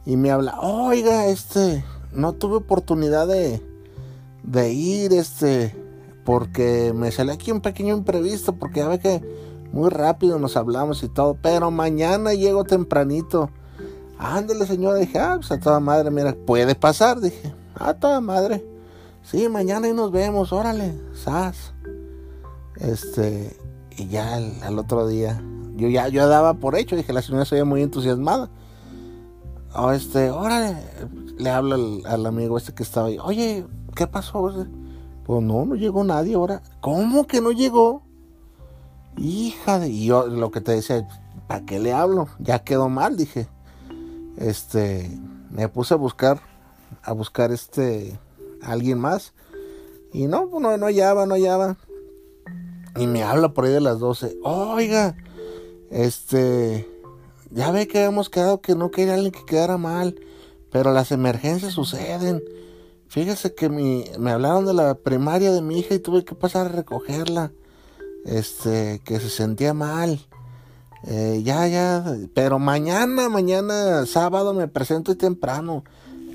Y 0.04 0.16
me 0.16 0.30
habla, 0.30 0.58
oiga, 0.60 1.26
este, 1.26 1.84
no 2.12 2.32
tuve 2.34 2.56
oportunidad 2.56 3.26
de, 3.26 3.62
de 4.42 4.72
ir, 4.72 5.12
este, 5.12 5.74
porque 6.30 6.92
me 6.94 7.10
salió 7.10 7.32
aquí 7.32 7.50
un 7.50 7.60
pequeño 7.60 7.96
imprevisto, 7.96 8.54
porque 8.54 8.78
ya 8.78 8.86
ve 8.86 9.00
que 9.00 9.20
muy 9.72 9.90
rápido 9.90 10.38
nos 10.38 10.56
hablamos 10.56 11.02
y 11.02 11.08
todo, 11.08 11.36
pero 11.42 11.72
mañana 11.72 12.34
llego 12.34 12.62
tempranito. 12.62 13.50
Ándale, 14.16 14.64
señora, 14.64 14.98
dije, 14.98 15.18
ah, 15.18 15.38
pues 15.38 15.50
a 15.50 15.58
toda 15.58 15.80
madre, 15.80 16.12
mira, 16.12 16.36
puede 16.46 16.76
pasar, 16.76 17.20
dije, 17.20 17.52
a 17.74 17.94
toda 17.94 18.20
madre. 18.20 18.64
Sí, 19.24 19.48
mañana 19.48 19.88
y 19.88 19.92
nos 19.92 20.12
vemos, 20.12 20.52
órale, 20.52 20.94
sas. 21.14 21.74
Este, 22.76 23.56
y 23.96 24.06
ya 24.06 24.36
al, 24.36 24.78
otro 24.78 25.08
día, 25.08 25.42
yo 25.74 25.88
ya 25.88 26.06
yo 26.06 26.28
daba 26.28 26.54
por 26.54 26.76
hecho, 26.76 26.94
dije, 26.94 27.12
la 27.12 27.22
señora 27.22 27.44
se 27.44 27.56
veía 27.56 27.64
muy 27.64 27.82
entusiasmada. 27.82 28.50
O 29.74 29.90
este, 29.90 30.30
órale, 30.30 30.76
le 31.38 31.50
hablo 31.50 31.74
al, 32.04 32.24
amigo 32.24 32.56
este 32.56 32.72
que 32.72 32.84
estaba 32.84 33.08
ahí, 33.08 33.18
oye, 33.18 33.66
¿qué 33.96 34.06
pasó? 34.06 34.68
Pues 35.30 35.44
no, 35.44 35.64
no 35.64 35.76
llegó 35.76 36.02
nadie 36.02 36.34
ahora. 36.34 36.60
¿Cómo 36.80 37.28
que 37.28 37.40
no 37.40 37.52
llegó? 37.52 38.02
Hija 39.16 39.78
de. 39.78 39.88
Y 39.88 40.06
yo 40.06 40.26
lo 40.26 40.50
que 40.50 40.60
te 40.60 40.72
decía, 40.72 41.06
¿para 41.46 41.64
qué 41.64 41.78
le 41.78 41.92
hablo? 41.92 42.26
Ya 42.40 42.64
quedó 42.64 42.88
mal, 42.88 43.16
dije. 43.16 43.46
Este. 44.36 45.08
Me 45.50 45.68
puse 45.68 45.94
a 45.94 45.98
buscar. 45.98 46.40
A 47.04 47.12
buscar 47.12 47.52
este. 47.52 48.18
alguien 48.60 48.98
más. 48.98 49.32
Y 50.12 50.26
no, 50.26 50.48
pues 50.48 50.60
no, 50.64 50.76
no 50.76 50.86
hallaba, 50.86 51.26
no 51.26 51.34
hallaba. 51.34 51.76
Y 52.96 53.06
me 53.06 53.22
habla 53.22 53.52
por 53.52 53.66
ahí 53.66 53.72
de 53.72 53.80
las 53.80 54.00
12. 54.00 54.36
Oiga, 54.42 55.14
este. 55.92 56.90
Ya 57.52 57.70
ve 57.70 57.86
que 57.86 57.98
habíamos 57.98 58.30
quedado 58.30 58.60
que 58.60 58.74
no 58.74 58.90
quería 58.90 59.14
alguien 59.14 59.30
que 59.30 59.44
quedara 59.44 59.78
mal. 59.78 60.16
Pero 60.72 60.92
las 60.92 61.12
emergencias 61.12 61.74
suceden. 61.74 62.42
Fíjese 63.10 63.56
que 63.56 63.68
mi, 63.68 64.04
me 64.20 64.30
hablaron 64.30 64.64
de 64.66 64.72
la 64.72 64.94
primaria 64.94 65.50
de 65.50 65.62
mi 65.62 65.80
hija 65.80 65.96
y 65.96 65.98
tuve 65.98 66.24
que 66.24 66.36
pasar 66.36 66.66
a 66.66 66.68
recogerla 66.68 67.50
este, 68.24 69.02
que 69.04 69.18
se 69.18 69.28
sentía 69.28 69.74
mal. 69.74 70.24
Eh, 71.08 71.40
ya, 71.42 71.66
ya, 71.66 72.04
pero 72.34 72.60
mañana, 72.60 73.28
mañana, 73.28 74.06
sábado 74.06 74.54
me 74.54 74.68
presento 74.68 75.10
y 75.10 75.16
temprano. 75.16 75.82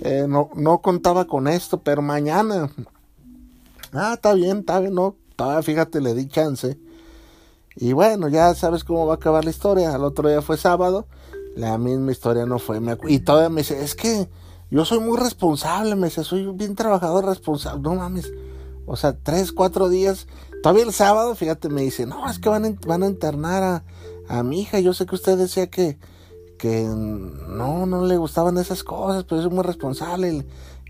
Eh, 0.02 0.26
no, 0.28 0.50
no 0.54 0.82
contaba 0.82 1.24
con 1.28 1.48
esto, 1.48 1.80
pero 1.82 2.02
mañana. 2.02 2.70
Ah, 3.94 4.16
está 4.16 4.34
bien, 4.34 4.58
está 4.58 4.82
bien, 4.82 4.96
no, 4.96 5.16
todavía 5.38 5.64
fíjate, 5.64 6.02
le 6.02 6.14
di 6.14 6.28
chance. 6.28 6.78
Y 7.78 7.94
bueno, 7.94 8.28
ya 8.28 8.54
sabes 8.54 8.84
cómo 8.84 9.06
va 9.06 9.14
a 9.14 9.16
acabar 9.16 9.46
la 9.46 9.52
historia. 9.52 9.96
Al 9.96 10.04
otro 10.04 10.28
día 10.28 10.42
fue 10.42 10.58
sábado, 10.58 11.08
la 11.56 11.78
misma 11.78 12.12
historia 12.12 12.46
no 12.46 12.60
fue. 12.60 12.82
y 13.08 13.20
todavía 13.20 13.48
me 13.48 13.62
dice, 13.62 13.82
es 13.82 13.96
que 13.96 14.28
yo 14.72 14.86
soy 14.86 15.00
muy 15.00 15.18
responsable, 15.18 15.96
me 15.96 16.08
dice, 16.08 16.24
soy 16.24 16.46
bien 16.54 16.76
trabajador 16.76 17.26
responsable. 17.26 17.82
No 17.82 17.96
mames, 17.96 18.32
o 18.86 18.96
sea, 18.96 19.18
tres, 19.18 19.52
cuatro 19.52 19.90
días 19.90 20.28
Todavía 20.66 20.86
el 20.86 20.94
sábado, 20.94 21.36
fíjate, 21.36 21.70
me 21.70 21.84
dice, 21.84 22.08
no, 22.08 22.28
es 22.28 22.40
que 22.40 22.50
van 22.50 22.66
a, 22.66 22.74
van 22.88 23.04
a 23.04 23.06
internar 23.06 23.84
a, 24.28 24.42
mi 24.42 24.62
hija. 24.62 24.80
Yo 24.80 24.96
sé 24.96 25.06
que 25.06 25.14
usted 25.14 25.38
decía 25.38 25.70
que, 25.70 26.00
que 26.58 26.86
no, 26.86 27.86
no 27.86 28.04
le 28.08 28.18
gustaban 28.18 28.58
esas 28.58 28.84
cosas, 28.84 29.26
pero 29.26 29.42
es 29.42 29.52
muy 29.52 29.64
responsable 29.64 30.44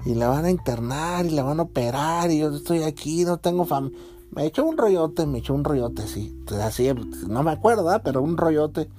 y, 0.06 0.16
la 0.16 0.30
van 0.30 0.46
a 0.46 0.50
internar 0.50 1.26
y 1.26 1.32
la 1.32 1.44
van 1.44 1.60
a 1.60 1.64
operar 1.64 2.32
y 2.32 2.40
yo 2.40 2.56
estoy 2.56 2.84
aquí, 2.84 3.26
no 3.26 3.36
tengo 3.36 3.66
familia. 3.66 4.00
Me 4.32 4.46
echó 4.46 4.64
un 4.64 4.78
rollote, 4.78 5.26
me 5.26 5.40
echó 5.40 5.54
un 5.54 5.66
rollote, 5.66 6.08
sí. 6.08 6.42
Así, 6.64 6.90
no 7.28 7.44
me 7.44 7.52
acuerdo, 7.52 8.02
pero 8.02 8.22
un 8.22 8.38
rollote. 8.38 8.90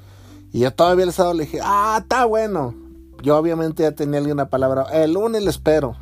Y 0.53 0.59
yo 0.59 0.75
todavía 0.75 1.07
el 1.07 1.13
sábado 1.15 1.37
le 1.37 1.45
dije, 1.45 1.61
ah, 1.63 2.01
está 2.03 2.27
bueno. 2.27 2.75
Yo 3.23 3.37
obviamente 3.37 3.83
ya 3.83 3.93
tenía 3.93 4.21
alguna 4.21 4.49
palabra. 4.49 4.85
El 4.93 5.15
lunes 5.15 5.43
le 5.43 5.51
espero. 5.51 5.97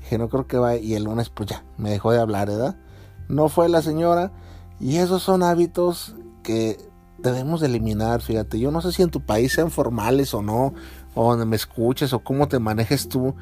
Dije, 0.00 0.18
no 0.18 0.28
creo 0.28 0.46
que 0.46 0.58
vaya. 0.58 0.80
Y 0.80 0.94
el 0.94 1.04
lunes, 1.04 1.30
pues 1.30 1.48
ya, 1.48 1.64
me 1.76 1.90
dejó 1.90 2.12
de 2.12 2.20
hablar, 2.20 2.48
¿verdad? 2.48 2.76
no 3.28 3.48
fue 3.48 3.68
la 3.68 3.82
señora. 3.82 4.32
Y 4.80 4.96
esos 4.96 5.22
son 5.22 5.42
hábitos 5.42 6.14
que 6.42 6.78
debemos 7.18 7.62
eliminar, 7.62 8.22
fíjate. 8.22 8.58
Yo 8.58 8.70
no 8.70 8.80
sé 8.80 8.92
si 8.92 9.02
en 9.02 9.10
tu 9.10 9.20
país 9.20 9.52
sean 9.52 9.70
formales 9.70 10.34
o 10.34 10.42
no, 10.42 10.74
o 11.14 11.30
donde 11.30 11.46
me 11.46 11.56
escuches, 11.56 12.12
o 12.12 12.20
cómo 12.20 12.48
te 12.48 12.58
manejes 12.58 13.08
tú. 13.08 13.34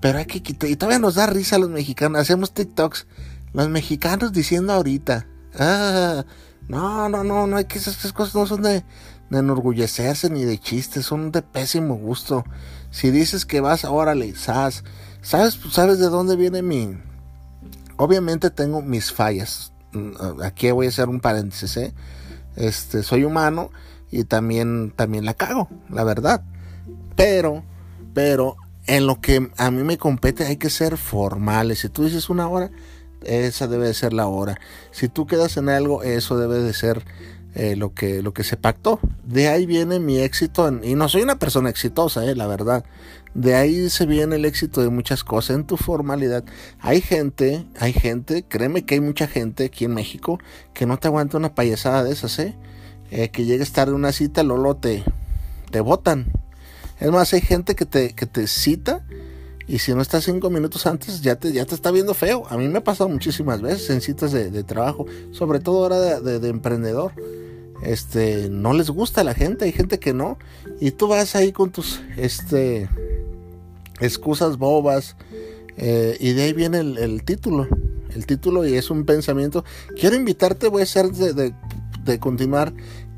Pero 0.00 0.18
hay 0.18 0.26
que 0.26 0.42
quitar. 0.42 0.68
Y 0.70 0.76
todavía 0.76 0.98
nos 0.98 1.14
da 1.16 1.26
risa 1.26 1.56
a 1.56 1.58
los 1.58 1.70
mexicanos. 1.70 2.20
Hacemos 2.20 2.52
TikToks. 2.52 3.06
Los 3.52 3.68
mexicanos 3.68 4.32
diciendo 4.32 4.72
ahorita. 4.72 5.26
Ah, 5.58 6.24
no, 6.68 7.08
no, 7.08 7.24
no, 7.24 7.46
no 7.46 7.56
hay 7.56 7.66
que 7.66 7.78
esas, 7.78 8.12
cosas 8.12 8.34
no 8.34 8.46
son 8.46 8.62
de, 8.62 8.84
de 9.32 9.40
enorgullecerse 9.40 10.30
ni 10.30 10.44
de 10.44 10.58
chistes, 10.58 11.06
son 11.06 11.32
de 11.32 11.42
pésimo 11.42 11.96
gusto. 11.96 12.44
Si 12.90 13.10
dices 13.10 13.44
que 13.44 13.60
vas, 13.60 13.84
órale, 13.84 14.34
sas. 14.36 14.84
¿Sabes, 15.22 15.58
¿Sabes 15.70 15.98
de 15.98 16.08
dónde 16.08 16.36
viene 16.36 16.62
mi, 16.62 16.96
Obviamente 17.96 18.50
tengo 18.50 18.82
mis 18.82 19.12
fallas. 19.12 19.72
Mm, 19.92 20.42
aquí 20.42 20.70
voy 20.70 20.86
a 20.86 20.88
hacer 20.88 21.08
un 21.08 21.20
paréntesis, 21.20 21.76
¿eh? 21.76 21.94
Este, 22.56 23.02
soy 23.02 23.24
humano 23.24 23.70
y 24.10 24.24
también, 24.24 24.92
también 24.94 25.24
la 25.24 25.34
cago, 25.34 25.68
la 25.88 26.04
verdad. 26.04 26.42
Pero, 27.16 27.62
pero 28.12 28.56
en 28.86 29.06
lo 29.06 29.20
que 29.20 29.50
a 29.56 29.70
mí 29.70 29.82
me 29.82 29.98
compete 29.98 30.44
hay 30.44 30.56
que 30.56 30.68
ser 30.68 30.96
formales. 30.96 31.80
Si 31.80 31.88
tú 31.88 32.04
dices 32.04 32.28
una 32.28 32.48
hora, 32.48 32.70
esa 33.22 33.68
debe 33.68 33.86
de 33.86 33.94
ser 33.94 34.12
la 34.12 34.26
hora. 34.26 34.58
Si 34.90 35.08
tú 35.08 35.26
quedas 35.26 35.56
en 35.56 35.68
algo, 35.68 36.02
eso 36.02 36.36
debe 36.36 36.58
de 36.58 36.72
ser 36.74 37.04
eh, 37.54 37.76
lo, 37.76 37.92
que, 37.92 38.22
lo 38.22 38.32
que 38.32 38.44
se 38.44 38.56
pactó. 38.56 38.98
De 39.24 39.48
ahí 39.48 39.66
viene 39.66 40.00
mi 40.00 40.18
éxito. 40.18 40.68
y 40.82 40.94
no 40.94 41.08
soy 41.08 41.22
una 41.22 41.38
persona 41.38 41.70
exitosa, 41.70 42.24
eh, 42.24 42.34
la 42.34 42.46
verdad. 42.46 42.84
De 43.34 43.54
ahí 43.54 43.88
se 43.88 44.06
viene 44.06 44.36
el 44.36 44.44
éxito 44.44 44.82
de 44.82 44.90
muchas 44.90 45.24
cosas 45.24 45.56
en 45.56 45.64
tu 45.64 45.76
formalidad. 45.76 46.44
Hay 46.80 47.00
gente, 47.00 47.64
hay 47.78 47.92
gente, 47.92 48.44
créeme 48.46 48.84
que 48.84 48.94
hay 48.94 49.00
mucha 49.00 49.26
gente 49.26 49.64
aquí 49.64 49.86
en 49.86 49.94
México 49.94 50.38
que 50.74 50.86
no 50.86 50.98
te 50.98 51.08
aguanta 51.08 51.38
una 51.38 51.54
payasada 51.54 52.04
de 52.04 52.12
esas, 52.12 52.38
¿eh? 52.38 52.54
eh 53.10 53.30
que 53.30 53.44
llegues 53.44 53.72
tarde 53.72 53.92
a 53.92 53.96
una 53.96 54.12
cita, 54.12 54.42
Lolo, 54.42 54.76
te, 54.76 55.02
te 55.70 55.80
botan. 55.80 56.32
Es 57.00 57.10
más, 57.10 57.32
hay 57.32 57.40
gente 57.40 57.74
que 57.74 57.86
te, 57.86 58.14
que 58.14 58.26
te 58.26 58.46
cita 58.46 59.04
y 59.72 59.78
si 59.78 59.94
no 59.94 60.02
estás 60.02 60.24
cinco 60.24 60.50
minutos 60.50 60.86
antes 60.86 61.22
ya 61.22 61.36
te, 61.36 61.52
ya 61.52 61.64
te 61.64 61.74
está 61.74 61.90
viendo 61.90 62.14
feo. 62.14 62.44
A 62.48 62.56
mí 62.56 62.68
me 62.68 62.78
ha 62.78 62.84
pasado 62.84 63.08
muchísimas 63.08 63.62
veces 63.62 63.88
en 63.90 64.00
citas 64.00 64.32
de, 64.32 64.64
trabajo, 64.64 65.06
sobre 65.30 65.60
todo 65.60 65.82
ahora 65.82 66.20
de, 66.20 66.38
de 66.38 66.48
emprendedor 66.48 67.12
este 67.82 68.48
no 68.48 68.72
les 68.72 68.90
gusta 68.90 69.22
a 69.22 69.24
la 69.24 69.34
gente, 69.34 69.64
hay 69.64 69.72
gente 69.72 69.98
que 69.98 70.12
no, 70.12 70.38
y 70.80 70.92
tú 70.92 71.08
vas 71.08 71.34
ahí 71.34 71.52
con 71.52 71.70
tus 71.70 72.00
este 72.16 72.88
excusas 74.00 74.56
bobas, 74.56 75.16
eh, 75.76 76.16
y 76.20 76.32
de 76.32 76.42
ahí 76.42 76.52
viene 76.52 76.78
el, 76.78 77.22
título, 77.24 77.68
el 78.14 78.26
título 78.26 78.66
y 78.66 78.74
es 78.74 78.90
un 78.90 79.04
pensamiento. 79.04 79.64
Quiero 79.98 80.16
invitarte, 80.16 80.68
voy 80.68 80.82
a 80.82 80.84
hacer 80.84 81.10
de, 81.10 81.54
de, 82.04 82.18
continuar, 82.18 82.72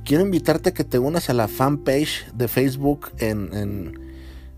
quiero 0.04 0.24
invitarte 0.24 0.70
a 0.70 0.74
que 0.74 0.84
te 0.84 0.98
unas 0.98 1.28
a 1.30 1.34
la 1.34 1.48
fanpage 1.48 2.26
de 2.34 2.48
Facebook 2.48 3.10
en, 3.18 4.03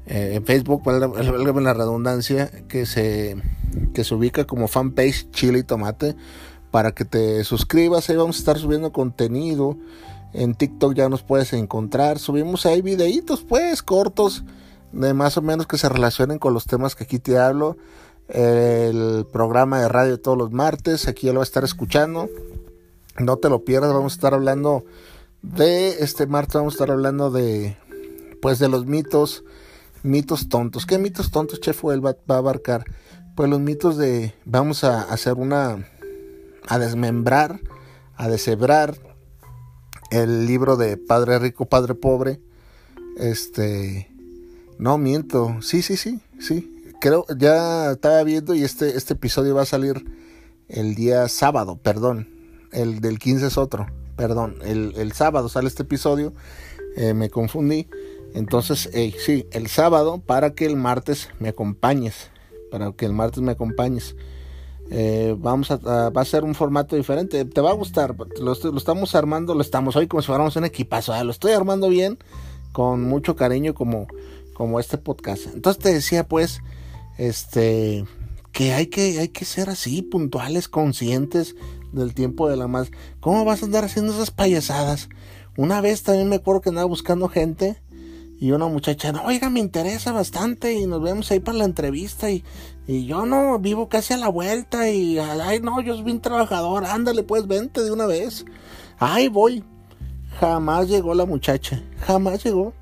eh, 0.06 0.34
en 0.34 0.44
Facebook, 0.44 0.82
valga 0.84 1.60
la 1.60 1.75
redundancia, 1.75 2.50
que 2.68 2.86
se, 2.86 3.36
que 3.92 4.04
se 4.04 4.14
ubica 4.14 4.44
como 4.44 4.68
fanpage 4.68 5.30
Chile 5.30 5.60
y 5.60 5.62
Tomate 5.62 6.16
para 6.70 6.92
que 6.92 7.04
te 7.04 7.42
suscribas. 7.44 8.08
Ahí 8.10 8.16
vamos 8.16 8.36
a 8.36 8.38
estar 8.40 8.58
subiendo 8.58 8.92
contenido. 8.92 9.76
En 10.32 10.54
TikTok 10.54 10.94
ya 10.94 11.08
nos 11.08 11.22
puedes 11.22 11.52
encontrar. 11.54 12.18
Subimos 12.18 12.66
ahí 12.66 12.82
videitos, 12.82 13.42
pues, 13.42 13.82
cortos, 13.82 14.44
de 14.92 15.14
más 15.14 15.38
o 15.38 15.42
menos 15.42 15.66
que 15.66 15.78
se 15.78 15.88
relacionen 15.88 16.38
con 16.38 16.52
los 16.52 16.66
temas 16.66 16.94
que 16.94 17.04
aquí 17.04 17.18
te 17.18 17.38
hablo. 17.38 17.78
El 18.28 19.26
programa 19.32 19.80
de 19.80 19.88
radio 19.88 20.20
todos 20.20 20.36
los 20.36 20.52
martes, 20.52 21.08
aquí 21.08 21.26
ya 21.26 21.32
lo 21.32 21.38
vas 21.38 21.48
a 21.48 21.50
estar 21.50 21.64
escuchando. 21.64 22.28
No 23.18 23.38
te 23.38 23.48
lo 23.48 23.64
pierdas, 23.64 23.94
vamos 23.94 24.12
a 24.12 24.16
estar 24.16 24.34
hablando 24.34 24.84
de 25.40 26.02
este 26.04 26.26
martes, 26.26 26.56
vamos 26.56 26.75
a 26.75 26.76
estar 26.76 26.90
hablando 26.90 27.30
de, 27.30 27.78
pues, 28.42 28.58
de 28.58 28.68
los 28.68 28.84
mitos, 28.84 29.44
mitos 30.06 30.48
tontos. 30.48 30.86
¿Qué 30.86 30.98
mitos 30.98 31.30
tontos, 31.30 31.60
Chef 31.60 31.84
va, 31.84 32.16
va 32.30 32.34
a 32.34 32.38
abarcar? 32.38 32.84
Pues 33.34 33.50
los 33.50 33.60
mitos 33.60 33.96
de, 33.96 34.34
vamos 34.44 34.84
a 34.84 35.02
hacer 35.02 35.34
una 35.34 35.86
a 36.68 36.78
desmembrar, 36.78 37.60
a 38.16 38.28
deshebrar 38.28 38.96
el 40.10 40.46
libro 40.46 40.76
de 40.76 40.96
Padre 40.96 41.38
Rico, 41.38 41.66
Padre 41.66 41.94
Pobre. 41.94 42.40
Este, 43.16 44.10
no 44.78 44.98
miento, 44.98 45.60
sí, 45.62 45.82
sí, 45.82 45.96
sí, 45.96 46.20
sí. 46.38 46.72
Creo, 47.00 47.26
ya 47.36 47.92
estaba 47.92 48.22
viendo 48.25 48.54
y 48.54 48.62
este, 48.62 48.96
este 48.96 49.14
episodio 49.14 49.54
va 49.54 49.62
a 49.62 49.66
salir 49.66 50.04
el 50.68 50.94
día 50.94 51.28
sábado, 51.28 51.76
perdón. 51.76 52.28
El 52.72 53.00
del 53.00 53.18
15 53.18 53.46
es 53.46 53.58
otro, 53.58 53.86
perdón. 54.16 54.58
El, 54.64 55.12
sábado 55.12 55.48
sale 55.48 55.68
este 55.68 55.82
episodio, 55.82 56.34
eh, 56.96 57.14
me 57.14 57.30
confundí. 57.30 57.88
Entonces, 58.35 58.90
sí, 59.18 59.47
el 59.50 59.68
sábado 59.68 60.18
para 60.25 60.54
que 60.54 60.66
el 60.66 60.76
martes 60.76 61.30
me 61.38 61.49
acompañes. 61.49 62.30
Para 62.71 62.92
que 62.92 63.06
el 63.06 63.12
martes 63.12 63.40
me 63.40 63.52
acompañes. 63.52 64.16
Eh, 64.90 65.35
vamos 65.38 65.71
a, 65.71 66.11
va 66.11 66.21
a 66.21 66.25
ser 66.25 66.45
un 66.45 66.54
formato 66.54 66.97
diferente. 66.97 67.45
Te 67.45 67.61
va 67.61 67.71
a 67.71 67.75
gustar. 67.75 68.14
Lo, 68.40 68.52
estamos 68.52 69.14
armando, 69.14 69.54
lo 69.54 69.62
estamos 69.62 69.97
hoy 69.97 70.06
como 70.06 70.23
si 70.23 70.26
fuéramos 70.26 70.56
un 70.56 70.64
equipazo. 70.64 71.12
Lo 71.25 71.30
estoy 71.30 71.52
armando 71.52 71.88
bien, 71.88 72.18
con 72.73 73.02
mucho 73.02 73.37
cariño, 73.37 73.75
como, 73.75 74.06
como 74.54 74.80
este 74.80 74.99
podcast. 74.99 75.47
Entonces 75.54 75.83
te 75.83 75.92
decía, 75.92 76.28
pues, 76.28 76.61
este, 77.18 78.04
que 78.52 78.73
hay 78.73 78.87
que, 78.87 79.18
hay 79.18 79.28
que 79.28 79.45
ser 79.45 79.71
así, 79.71 80.02
puntuales, 80.02 80.68
conscientes 80.68 81.56
del 81.92 82.14
tiempo 82.14 82.49
de 82.49 82.56
la 82.56 82.68
más. 82.68 82.90
¿Cómo 83.21 83.45
vas 83.45 83.62
a 83.62 83.66
andar 83.66 83.85
haciendo 83.85 84.12
esas 84.12 84.30
payasadas? 84.30 85.09
Una 85.56 85.80
vez 85.80 86.02
también 86.02 86.28
me 86.28 86.37
acuerdo 86.37 86.61
que 86.61 86.68
andaba 86.68 86.87
buscando 86.87 87.28
gente 87.28 87.80
y 88.38 88.50
una 88.52 88.66
muchacha, 88.66 89.12
no, 89.12 89.22
oiga, 89.24 89.48
me 89.48 89.60
interesa 89.60 90.12
bastante 90.12 90.74
y 90.74 90.86
nos 90.86 91.02
vemos 91.02 91.30
ahí 91.30 91.40
para 91.40 91.58
la 91.58 91.64
entrevista 91.64 92.30
y, 92.30 92.44
y 92.86 93.06
yo 93.06 93.24
no, 93.24 93.58
vivo 93.58 93.88
casi 93.88 94.12
a 94.12 94.18
la 94.18 94.28
vuelta 94.28 94.90
y, 94.90 95.18
ay, 95.18 95.60
no, 95.60 95.80
yo 95.80 95.94
soy 95.94 96.04
bien 96.04 96.20
trabajador, 96.20 96.84
ándale, 96.84 97.22
pues 97.22 97.46
vente 97.46 97.82
de 97.82 97.90
una 97.90 98.06
vez. 98.06 98.44
Ay, 98.98 99.28
voy. 99.28 99.64
Jamás 100.38 100.88
llegó 100.88 101.14
la 101.14 101.24
muchacha, 101.24 101.82
jamás 102.00 102.44
llegó. 102.44 102.74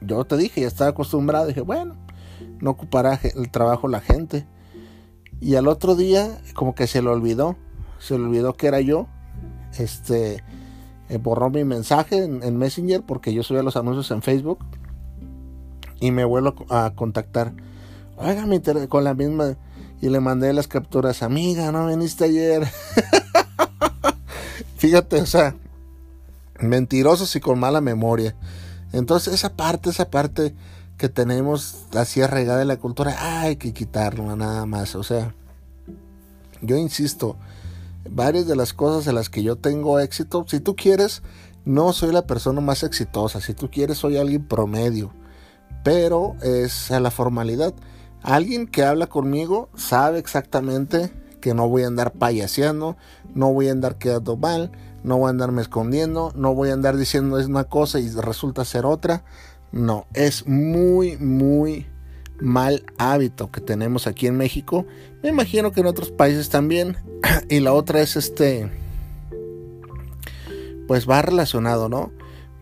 Yo 0.00 0.24
te 0.24 0.36
dije, 0.36 0.62
ya 0.62 0.66
estaba 0.66 0.90
acostumbrado, 0.90 1.46
dije, 1.46 1.60
bueno, 1.60 1.94
no 2.60 2.70
ocupará 2.70 3.20
el 3.22 3.50
trabajo 3.50 3.86
la 3.86 4.00
gente. 4.00 4.46
Y 5.40 5.54
al 5.54 5.68
otro 5.68 5.94
día, 5.94 6.40
como 6.54 6.74
que 6.74 6.88
se 6.88 7.00
le 7.00 7.08
olvidó, 7.08 7.56
se 8.00 8.18
le 8.18 8.24
olvidó 8.24 8.54
que 8.54 8.66
era 8.66 8.80
yo. 8.80 9.06
Este, 9.78 10.42
eh, 11.12 11.18
borró 11.18 11.50
mi 11.50 11.62
mensaje 11.62 12.24
en, 12.24 12.56
Messenger 12.56 13.02
porque 13.02 13.34
yo 13.34 13.42
subía 13.42 13.62
los 13.62 13.76
anuncios 13.76 14.10
en 14.12 14.22
Facebook 14.22 14.60
y 16.00 16.10
me 16.10 16.24
vuelvo 16.24 16.54
a 16.70 16.92
contactar. 16.94 17.52
Oiga, 18.16 18.46
me 18.46 18.62
con 18.88 19.04
la 19.04 19.12
misma 19.12 19.56
y 20.00 20.08
le 20.08 20.20
mandé 20.20 20.54
las 20.54 20.68
capturas. 20.68 21.22
Amiga, 21.22 21.70
no 21.70 21.86
viniste 21.86 22.24
ayer. 22.24 22.66
Fíjate, 24.78 25.20
o 25.20 25.26
sea, 25.26 25.54
mentirosos 26.60 27.36
y 27.36 27.40
con 27.40 27.58
mala 27.60 27.82
memoria. 27.82 28.34
Entonces 28.92 29.34
esa 29.34 29.54
parte, 29.54 29.90
esa 29.90 30.08
parte 30.08 30.54
que 30.96 31.10
tenemos 31.10 31.88
así 31.94 32.22
arraigada 32.22 32.60
de 32.60 32.64
la 32.64 32.78
cultura, 32.78 33.42
hay 33.42 33.56
que 33.56 33.74
quitarla 33.74 34.34
nada 34.34 34.64
más. 34.64 34.94
O 34.94 35.02
sea, 35.02 35.34
yo 36.62 36.78
insisto, 36.78 37.36
varias 38.10 38.46
de 38.46 38.56
las 38.56 38.72
cosas 38.72 39.06
en 39.06 39.14
las 39.14 39.28
que 39.28 39.42
yo 39.42 39.56
tengo 39.56 39.98
éxito, 39.98 40.44
si 40.48 40.60
tú 40.60 40.76
quieres, 40.76 41.22
no 41.64 41.92
soy 41.92 42.12
la 42.12 42.26
persona 42.26 42.60
más 42.60 42.82
exitosa, 42.82 43.40
si 43.40 43.54
tú 43.54 43.70
quieres 43.70 43.98
soy 43.98 44.16
alguien 44.16 44.46
promedio, 44.46 45.12
pero 45.84 46.36
es 46.42 46.90
a 46.90 47.00
la 47.00 47.10
formalidad. 47.10 47.74
Alguien 48.22 48.66
que 48.66 48.84
habla 48.84 49.06
conmigo 49.06 49.68
sabe 49.74 50.18
exactamente 50.18 51.12
que 51.40 51.54
no 51.54 51.68
voy 51.68 51.82
a 51.82 51.88
andar 51.88 52.12
payaseando, 52.12 52.96
no 53.34 53.52
voy 53.52 53.68
a 53.68 53.72
andar 53.72 53.98
quedando 53.98 54.36
mal, 54.36 54.70
no 55.02 55.18
voy 55.18 55.26
a 55.26 55.30
andarme 55.30 55.62
escondiendo, 55.62 56.32
no 56.36 56.54
voy 56.54 56.70
a 56.70 56.74
andar 56.74 56.96
diciendo 56.96 57.38
es 57.38 57.46
una 57.46 57.64
cosa 57.64 57.98
y 57.98 58.08
resulta 58.10 58.64
ser 58.64 58.86
otra. 58.86 59.24
No, 59.72 60.06
es 60.14 60.46
muy, 60.46 61.16
muy 61.16 61.86
mal 62.40 62.84
hábito 62.98 63.50
que 63.50 63.60
tenemos 63.60 64.06
aquí 64.06 64.26
en 64.26 64.36
México. 64.36 64.86
Me 65.22 65.28
imagino 65.28 65.72
que 65.72 65.80
en 65.80 65.86
otros 65.86 66.10
países 66.10 66.48
también. 66.48 66.96
Y 67.48 67.60
la 67.60 67.72
otra 67.72 68.00
es 68.00 68.16
este, 68.16 68.70
pues 70.86 71.08
va 71.08 71.22
relacionado, 71.22 71.88
¿no? 71.88 72.12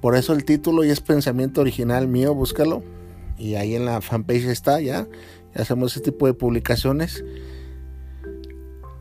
Por 0.00 0.16
eso 0.16 0.32
el 0.32 0.44
título 0.44 0.84
y 0.84 0.90
es 0.90 1.00
pensamiento 1.00 1.60
original 1.60 2.08
mío, 2.08 2.34
búscalo. 2.34 2.82
Y 3.38 3.54
ahí 3.54 3.74
en 3.74 3.84
la 3.84 4.00
fanpage 4.00 4.44
está 4.46 4.80
ya. 4.80 5.06
ya 5.54 5.62
hacemos 5.62 5.92
ese 5.92 6.00
tipo 6.00 6.26
de 6.26 6.34
publicaciones. 6.34 7.24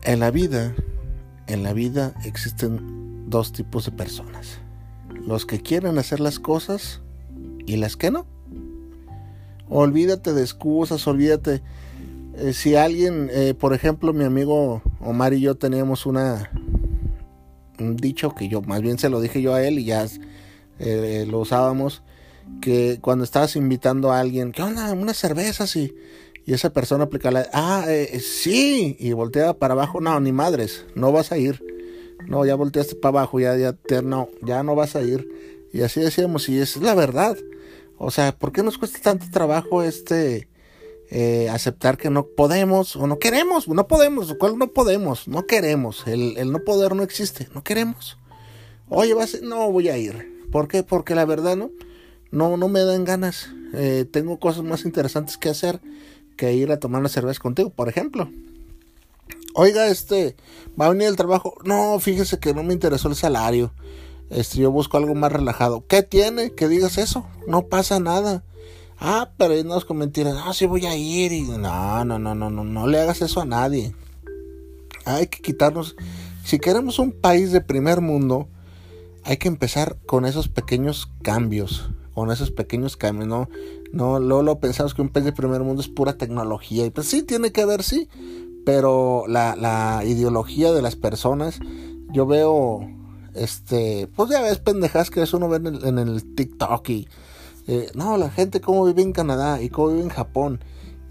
En 0.02 0.20
la 0.20 0.30
vida, 0.30 0.74
en 1.46 1.62
la 1.62 1.72
vida 1.72 2.14
existen 2.24 3.28
dos 3.28 3.52
tipos 3.52 3.84
de 3.84 3.92
personas. 3.92 4.60
Los 5.26 5.46
que 5.46 5.60
quieren 5.60 5.98
hacer 5.98 6.20
las 6.20 6.38
cosas 6.38 7.02
y 7.66 7.76
las 7.76 7.96
que 7.96 8.10
no. 8.10 8.26
Olvídate 9.70 10.32
de 10.32 10.42
excusas, 10.42 11.06
olvídate. 11.06 11.62
Eh, 12.36 12.52
si 12.52 12.74
alguien, 12.74 13.30
eh, 13.32 13.54
por 13.54 13.72
ejemplo, 13.72 14.12
mi 14.12 14.24
amigo 14.24 14.82
Omar 15.00 15.32
y 15.32 15.40
yo 15.40 15.54
teníamos 15.54 16.06
una 16.06 16.50
un 17.78 17.96
dicho 17.96 18.34
que 18.34 18.48
yo 18.48 18.60
más 18.60 18.82
bien 18.82 18.98
se 18.98 19.08
lo 19.08 19.20
dije 19.20 19.40
yo 19.40 19.54
a 19.54 19.62
él 19.62 19.78
y 19.78 19.84
ya 19.84 20.06
eh, 20.80 21.24
lo 21.26 21.38
usábamos 21.38 22.02
que 22.60 22.98
cuando 23.00 23.24
estabas 23.24 23.56
invitando 23.56 24.12
a 24.12 24.20
alguien, 24.20 24.52
¿qué 24.52 24.60
onda? 24.62 24.92
Unas 24.92 25.16
cervezas 25.16 25.76
y, 25.76 25.94
y 26.44 26.52
esa 26.52 26.72
persona 26.72 27.04
aplica 27.04 27.30
la, 27.30 27.48
ah, 27.52 27.86
sí, 28.20 28.96
y 28.98 29.12
voltea 29.12 29.54
para 29.54 29.74
abajo, 29.74 30.00
no, 30.00 30.18
ni 30.18 30.32
madres, 30.32 30.84
no 30.96 31.12
vas 31.12 31.30
a 31.30 31.38
ir. 31.38 31.62
No, 32.26 32.44
ya 32.44 32.56
volteaste 32.56 32.96
para 32.96 33.20
abajo, 33.20 33.38
ya, 33.40 33.56
ya, 33.56 34.02
no, 34.02 34.28
ya 34.42 34.62
no 34.62 34.74
vas 34.74 34.96
a 34.96 35.02
ir. 35.02 35.28
Y 35.72 35.82
así 35.82 36.00
decíamos, 36.00 36.48
y 36.48 36.58
es 36.58 36.76
la 36.76 36.94
verdad. 36.94 37.36
O 38.02 38.10
sea, 38.10 38.32
¿por 38.32 38.50
qué 38.50 38.62
nos 38.62 38.78
cuesta 38.78 38.98
tanto 38.98 39.26
trabajo 39.30 39.82
este 39.82 40.48
eh, 41.10 41.50
aceptar 41.50 41.98
que 41.98 42.08
no 42.08 42.24
podemos 42.24 42.96
o 42.96 43.06
no 43.06 43.18
queremos? 43.18 43.68
No 43.68 43.86
podemos, 43.86 44.34
¿cuál 44.38 44.56
no 44.56 44.68
podemos? 44.68 45.28
No 45.28 45.46
queremos. 45.46 46.06
El, 46.06 46.50
no 46.50 46.60
poder 46.60 46.96
no 46.96 47.02
existe, 47.02 47.48
no 47.54 47.62
queremos. 47.62 48.16
Oye, 48.88 49.12
vas, 49.12 49.42
no 49.42 49.70
voy 49.70 49.90
a 49.90 49.98
ir. 49.98 50.46
¿Por 50.50 50.66
qué? 50.66 50.82
Porque 50.82 51.14
la 51.14 51.26
verdad 51.26 51.56
no, 51.56 51.72
no, 52.30 52.56
no 52.56 52.68
me 52.68 52.80
dan 52.80 53.04
ganas. 53.04 53.50
Eh, 53.74 54.06
tengo 54.10 54.40
cosas 54.40 54.64
más 54.64 54.86
interesantes 54.86 55.36
que 55.36 55.50
hacer 55.50 55.78
que 56.38 56.54
ir 56.54 56.72
a 56.72 56.80
tomar 56.80 57.00
una 57.00 57.10
cerveza 57.10 57.38
contigo, 57.38 57.68
por 57.68 57.90
ejemplo. 57.90 58.30
Oiga, 59.52 59.88
este, 59.88 60.36
va 60.80 60.86
a 60.86 60.90
venir 60.90 61.06
el 61.06 61.16
trabajo. 61.16 61.54
No, 61.64 62.00
fíjese 62.00 62.38
que 62.38 62.54
no 62.54 62.62
me 62.62 62.72
interesó 62.72 63.08
el 63.08 63.14
salario. 63.14 63.74
Este, 64.30 64.58
yo 64.58 64.70
busco 64.70 64.96
algo 64.96 65.14
más 65.14 65.32
relajado. 65.32 65.84
¿Qué 65.86 66.02
tiene? 66.02 66.52
Que 66.52 66.68
digas 66.68 66.98
eso. 66.98 67.26
No 67.48 67.66
pasa 67.66 67.98
nada. 67.98 68.44
Ah, 68.98 69.30
pero 69.36 69.62
no 69.64 69.76
es 69.76 69.84
con 69.84 69.96
mentiras. 69.96 70.36
Ah, 70.44 70.52
sí 70.54 70.66
voy 70.66 70.86
a 70.86 70.96
ir. 70.96 71.32
Y... 71.32 71.42
No, 71.42 72.04
no, 72.04 72.18
no, 72.18 72.34
no, 72.34 72.48
no, 72.48 72.64
no 72.64 72.86
le 72.86 73.00
hagas 73.00 73.22
eso 73.22 73.40
a 73.40 73.44
nadie. 73.44 73.94
Hay 75.04 75.26
que 75.26 75.42
quitarnos. 75.42 75.96
Si 76.44 76.58
queremos 76.58 76.98
un 76.98 77.12
país 77.12 77.50
de 77.50 77.60
primer 77.60 78.00
mundo, 78.00 78.48
hay 79.24 79.36
que 79.36 79.48
empezar 79.48 79.98
con 80.06 80.24
esos 80.24 80.48
pequeños 80.48 81.10
cambios. 81.22 81.90
Con 82.14 82.30
esos 82.30 82.52
pequeños 82.52 82.96
cambios. 82.96 83.26
No, 83.26 83.48
no, 83.92 84.20
luego 84.20 84.42
lo 84.44 84.60
pensamos 84.60 84.94
que 84.94 85.02
un 85.02 85.08
país 85.08 85.24
de 85.24 85.32
primer 85.32 85.62
mundo 85.62 85.82
es 85.82 85.88
pura 85.88 86.18
tecnología. 86.18 86.86
Y 86.86 86.90
pues 86.90 87.08
sí, 87.08 87.24
tiene 87.24 87.50
que 87.50 87.62
haber, 87.62 87.82
sí. 87.82 88.08
Pero 88.64 89.24
la, 89.26 89.56
la 89.56 90.04
ideología 90.04 90.70
de 90.70 90.82
las 90.82 90.94
personas, 90.94 91.58
yo 92.12 92.26
veo 92.26 92.86
este, 93.34 94.08
pues 94.14 94.30
ya 94.30 94.40
ves 94.42 94.58
pendejas 94.58 95.10
que 95.10 95.22
eso 95.22 95.36
uno 95.36 95.48
ve 95.48 95.56
en 95.56 95.98
el, 95.98 96.34
TikTok 96.34 96.88
y 96.90 97.08
eh, 97.66 97.90
no, 97.94 98.16
la 98.16 98.30
gente 98.30 98.60
cómo 98.60 98.84
vive 98.84 99.02
en 99.02 99.12
Canadá 99.12 99.62
y 99.62 99.68
cómo 99.68 99.88
vive 99.88 100.02
en 100.02 100.08
Japón. 100.08 100.60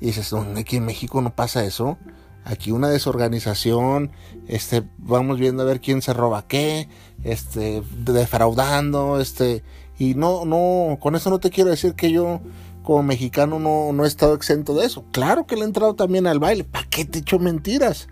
Y 0.02 0.08
dices, 0.08 0.34
aquí 0.34 0.78
en 0.78 0.86
México 0.86 1.22
no 1.22 1.36
pasa 1.36 1.66
eso. 1.66 1.98
Aquí 2.46 2.72
una 2.72 2.90
desorganización, 2.90 4.12
este, 4.48 4.84
vamos 4.98 5.40
viendo 5.40 5.64
a 5.64 5.66
ver 5.66 5.82
quién 5.82 6.02
se 6.02 6.14
roba 6.14 6.48
qué, 6.48 6.88
este, 7.24 7.84
defraudando, 7.98 9.20
este, 9.20 9.62
y 10.00 10.16
no, 10.16 10.46
no, 10.46 10.98
con 11.00 11.16
eso 11.16 11.30
no 11.30 11.40
te 11.40 11.50
quiero 11.50 11.70
decir 11.70 11.94
que 11.94 12.12
yo 12.12 12.40
como 12.82 13.04
mexicano 13.04 13.60
no, 13.60 13.92
no 13.94 14.06
he 14.06 14.08
estado 14.08 14.34
exento 14.34 14.74
de 14.74 14.86
eso. 14.86 15.06
Claro 15.12 15.46
que 15.46 15.56
le 15.56 15.62
he 15.62 15.66
entrado 15.66 15.96
también 15.96 16.26
al 16.26 16.40
baile, 16.40 16.64
¿para 16.64 16.88
qué 16.90 17.06
te 17.06 17.20
echo 17.20 17.38
mentiras? 17.38 18.08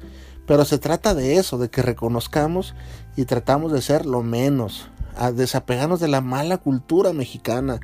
Pero 0.48 0.66
se 0.66 0.80
trata 0.80 1.14
de 1.14 1.36
eso, 1.36 1.58
de 1.58 1.70
que 1.70 1.82
reconozcamos 1.82 2.74
y 3.16 3.26
tratamos 3.26 3.72
de 3.74 3.82
ser 3.82 4.06
lo 4.06 4.24
menos, 4.24 4.88
desapegarnos 5.34 6.00
de 6.00 6.08
la 6.08 6.22
mala 6.22 6.58
cultura 6.58 7.12
mexicana. 7.14 7.82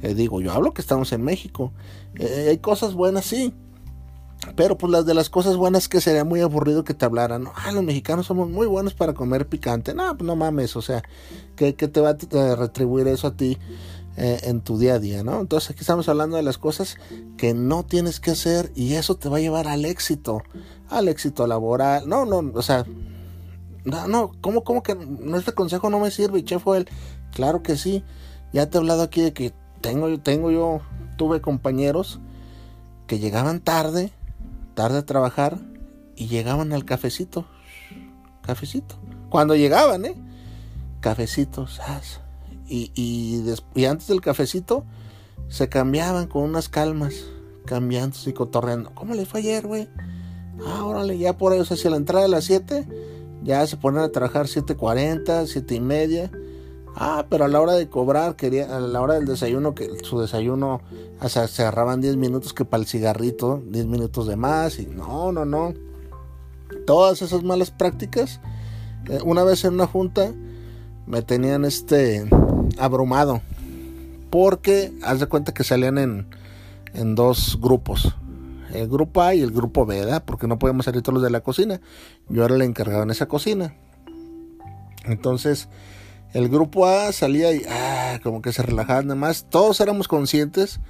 Eh, 0.00 0.14
digo, 0.14 0.40
yo 0.40 0.52
hablo 0.52 0.72
que 0.72 0.80
estamos 0.80 1.12
en 1.12 1.22
México. 1.22 1.72
Eh, 2.14 2.46
hay 2.50 2.58
cosas 2.58 2.94
buenas, 2.94 3.24
sí. 3.24 3.52
Pero 4.56 4.76
pues 4.76 4.92
las 4.92 5.06
de 5.06 5.14
las 5.14 5.30
cosas 5.30 5.56
buenas 5.56 5.88
que 5.88 6.00
sería 6.00 6.24
muy 6.24 6.40
aburrido 6.40 6.84
que 6.84 6.94
te 6.94 7.04
hablaran. 7.04 7.46
Ah, 7.56 7.72
los 7.72 7.82
mexicanos 7.82 8.26
somos 8.26 8.48
muy 8.48 8.66
buenos 8.66 8.94
para 8.94 9.14
comer 9.14 9.48
picante. 9.48 9.94
No, 9.94 10.16
pues 10.16 10.26
no 10.26 10.36
mames, 10.36 10.76
o 10.76 10.82
sea, 10.82 11.02
¿qué, 11.56 11.72
te 11.72 12.00
va 12.00 12.10
a 12.10 12.56
retribuir 12.56 13.08
eso 13.08 13.26
a 13.26 13.36
ti 13.36 13.58
eh, 14.16 14.40
en 14.44 14.60
tu 14.60 14.78
día 14.78 14.94
a 14.94 14.98
día, 14.98 15.22
no? 15.24 15.40
Entonces 15.40 15.70
aquí 15.70 15.80
estamos 15.80 16.08
hablando 16.08 16.36
de 16.36 16.42
las 16.42 16.58
cosas 16.58 16.96
que 17.36 17.54
no 17.54 17.84
tienes 17.84 18.20
que 18.20 18.30
hacer 18.30 18.70
y 18.74 18.94
eso 18.94 19.16
te 19.16 19.28
va 19.28 19.38
a 19.38 19.40
llevar 19.40 19.66
al 19.68 19.84
éxito 19.84 20.42
al 20.88 21.08
éxito 21.08 21.46
laboral. 21.46 22.08
No, 22.08 22.24
no, 22.24 22.52
o 22.54 22.62
sea, 22.62 22.84
no, 23.84 24.08
no, 24.08 24.32
¿cómo, 24.40 24.64
cómo 24.64 24.82
que 24.82 24.94
nuestro 24.94 25.54
consejo 25.54 25.90
no 25.90 25.98
me 25.98 26.10
sirve? 26.10 26.44
chef 26.44 26.66
él. 26.68 26.88
Claro 27.32 27.62
que 27.62 27.76
sí. 27.76 28.04
Ya 28.52 28.70
te 28.70 28.78
he 28.78 28.80
hablado 28.80 29.02
aquí 29.02 29.20
de 29.20 29.32
que 29.32 29.52
tengo, 29.80 30.18
tengo 30.20 30.50
yo, 30.50 30.80
tuve 31.16 31.40
compañeros 31.40 32.20
que 33.06 33.18
llegaban 33.18 33.60
tarde, 33.60 34.12
tarde 34.74 34.98
a 34.98 35.06
trabajar 35.06 35.58
y 36.16 36.28
llegaban 36.28 36.72
al 36.72 36.84
cafecito. 36.84 37.46
Cafecito. 38.42 38.96
Cuando 39.28 39.56
llegaban, 39.56 40.04
¿eh? 40.04 40.14
Cafecitos. 41.00 41.80
Y, 42.66 42.90
y, 42.94 43.44
y 43.74 43.84
antes 43.84 44.08
del 44.08 44.20
cafecito 44.20 44.84
se 45.48 45.68
cambiaban 45.68 46.26
con 46.26 46.42
unas 46.42 46.68
calmas, 46.68 47.14
cambiándose 47.66 48.30
y 48.30 48.32
cotorreando. 48.32 48.90
¿Cómo 48.94 49.14
le 49.14 49.26
fue 49.26 49.40
ayer, 49.40 49.66
güey? 49.66 49.88
Ah, 50.66 50.84
órale, 50.84 51.18
ya 51.18 51.36
por 51.36 51.52
eso, 51.52 51.74
hacia 51.74 51.90
la 51.90 51.96
entrada 51.96 52.24
de 52.24 52.30
las 52.30 52.44
7, 52.44 52.86
ya 53.42 53.66
se 53.66 53.76
ponen 53.76 54.02
a 54.02 54.08
trabajar 54.10 54.46
7.40, 54.46 55.46
7 55.46 55.74
y 55.74 55.80
media. 55.80 56.30
Ah, 56.96 57.26
pero 57.28 57.44
a 57.44 57.48
la 57.48 57.60
hora 57.60 57.72
de 57.72 57.88
cobrar, 57.88 58.36
quería, 58.36 58.76
a 58.76 58.80
la 58.80 59.00
hora 59.00 59.14
del 59.14 59.26
desayuno, 59.26 59.74
que 59.74 59.90
su 60.04 60.20
desayuno, 60.20 60.80
o 61.20 61.28
sea, 61.28 61.48
se 61.48 61.62
agarraban 61.62 62.00
10 62.00 62.16
minutos 62.16 62.54
que 62.54 62.64
para 62.64 62.82
el 62.82 62.86
cigarrito, 62.88 63.62
10 63.66 63.86
minutos 63.86 64.28
de 64.28 64.36
más, 64.36 64.78
y 64.78 64.86
no, 64.86 65.32
no, 65.32 65.44
no. 65.44 65.74
Todas 66.86 67.20
esas 67.22 67.42
malas 67.42 67.70
prácticas, 67.72 68.40
eh, 69.08 69.18
una 69.24 69.42
vez 69.42 69.64
en 69.64 69.74
una 69.74 69.86
junta, 69.86 70.32
me 71.06 71.22
tenían 71.22 71.64
este 71.64 72.26
abrumado. 72.78 73.42
Porque, 74.30 74.92
haz 75.02 75.20
de 75.20 75.26
cuenta 75.26 75.54
que 75.54 75.64
salían 75.64 75.98
en, 75.98 76.26
en 76.92 77.14
dos 77.14 77.58
grupos. 77.60 78.14
El 78.72 78.88
grupo 78.88 79.22
A 79.22 79.34
y 79.34 79.40
el 79.40 79.52
grupo 79.52 79.86
B, 79.86 80.00
¿verdad? 80.00 80.24
Porque 80.24 80.48
no 80.48 80.58
podíamos 80.58 80.86
salir 80.86 81.02
todos 81.02 81.14
los 81.14 81.22
de 81.22 81.30
la 81.30 81.40
cocina. 81.40 81.80
Yo 82.28 82.44
era 82.44 82.54
el 82.54 82.62
encargado 82.62 83.04
en 83.04 83.10
esa 83.10 83.26
cocina. 83.26 83.74
Entonces, 85.04 85.68
el 86.32 86.48
grupo 86.48 86.86
A 86.86 87.12
salía 87.12 87.52
y 87.52 87.62
ah, 87.68 88.18
como 88.22 88.42
que 88.42 88.52
se 88.52 88.62
relajaban 88.62 89.06
nada 89.06 89.20
más. 89.20 89.46
Todos 89.48 89.80
éramos 89.80 90.08
conscientes 90.08 90.80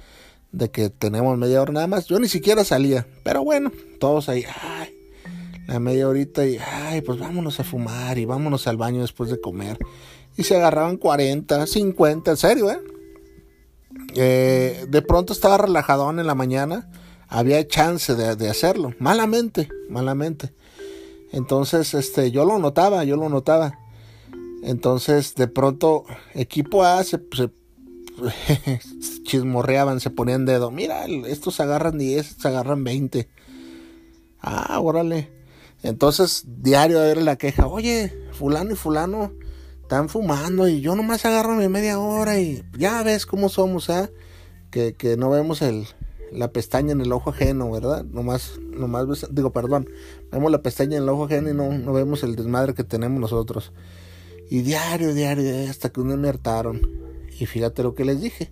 de 0.51 0.71
que 0.71 0.89
tenemos 0.89 1.37
media 1.37 1.61
hora 1.61 1.73
nada 1.73 1.87
más. 1.87 2.05
Yo 2.07 2.19
ni 2.19 2.27
siquiera 2.27 2.63
salía, 2.63 3.05
pero 3.23 3.43
bueno, 3.43 3.71
todos 3.99 4.29
ahí, 4.29 4.45
la 5.67 5.79
media 5.79 6.07
horita 6.07 6.45
y 6.45 6.57
ay, 6.57 7.01
pues 7.01 7.19
vámonos 7.19 7.59
a 7.59 7.63
fumar 7.63 8.17
y 8.17 8.25
vámonos 8.25 8.67
al 8.67 8.77
baño 8.77 9.01
después 9.01 9.29
de 9.29 9.39
comer. 9.39 9.77
Y 10.37 10.43
se 10.43 10.55
agarraban 10.55 10.97
40, 10.97 11.65
50, 11.65 12.31
en 12.31 12.37
serio, 12.37 12.71
¿eh? 12.71 12.79
eh 14.15 14.85
de 14.87 15.01
pronto 15.01 15.33
estaba 15.33 15.57
relajadón 15.57 16.19
en 16.19 16.27
la 16.27 16.35
mañana, 16.35 16.89
había 17.27 17.67
chance 17.67 18.15
de, 18.15 18.49
hacerlo, 18.49 18.93
malamente, 18.99 19.69
malamente. 19.89 20.53
Entonces, 21.31 21.93
este, 21.93 22.31
yo 22.31 22.45
lo 22.45 22.59
notaba, 22.59 23.03
yo 23.03 23.17
lo 23.17 23.29
notaba. 23.29 23.77
Entonces, 24.63 25.35
de 25.35 25.47
pronto, 25.47 26.05
equipo 26.33 26.83
A 26.83 27.03
se, 27.03 27.19
chismorreaban, 29.23 29.99
se 29.99 30.09
ponían 30.09 30.45
dedo. 30.45 30.71
Mira, 30.71 31.05
estos 31.05 31.59
agarran 31.59 31.97
10, 31.97 32.27
estos 32.27 32.45
agarran 32.45 32.83
20. 32.83 33.27
Ah, 34.41 34.79
órale. 34.79 35.31
Entonces, 35.83 36.45
diario 36.47 37.03
era 37.03 37.21
la 37.21 37.35
queja. 37.35 37.67
Oye, 37.67 38.13
fulano 38.31 38.71
y 38.71 38.75
fulano 38.75 39.31
están 39.85 40.09
fumando 40.09 40.67
y 40.67 40.81
yo 40.81 40.95
nomás 40.95 41.25
agarro 41.25 41.53
mi 41.53 41.67
media 41.67 41.99
hora 41.99 42.39
y 42.39 42.63
ya 42.75 43.03
ves 43.03 43.27
cómo 43.27 43.49
somos, 43.49 43.91
¿ah? 43.91 44.09
Que, 44.71 44.95
que 44.95 45.15
no 45.15 45.29
vemos 45.29 45.61
el, 45.61 45.85
la 46.31 46.51
pestaña 46.51 46.91
en 46.93 47.01
el 47.01 47.11
ojo 47.11 47.29
ajeno, 47.29 47.69
¿verdad? 47.69 48.03
Nomás, 48.03 48.59
nomás, 48.59 49.27
digo, 49.29 49.51
perdón, 49.51 49.87
vemos 50.31 50.51
la 50.51 50.63
pestaña 50.63 50.97
en 50.97 51.03
el 51.03 51.09
ojo 51.09 51.25
ajeno 51.25 51.51
y 51.51 51.53
no, 51.53 51.71
no 51.77 51.93
vemos 51.93 52.23
el 52.23 52.35
desmadre 52.35 52.73
que 52.73 52.83
tenemos 52.83 53.21
nosotros. 53.21 53.73
Y 54.49 54.63
diario, 54.63 55.13
diario, 55.13 55.69
hasta 55.69 55.89
que 55.89 56.01
uno 56.01 56.17
me 56.17 56.29
hartaron. 56.29 56.81
Y 57.39 57.45
fíjate 57.45 57.83
lo 57.83 57.93
que 57.93 58.05
les 58.05 58.19
dije. 58.19 58.51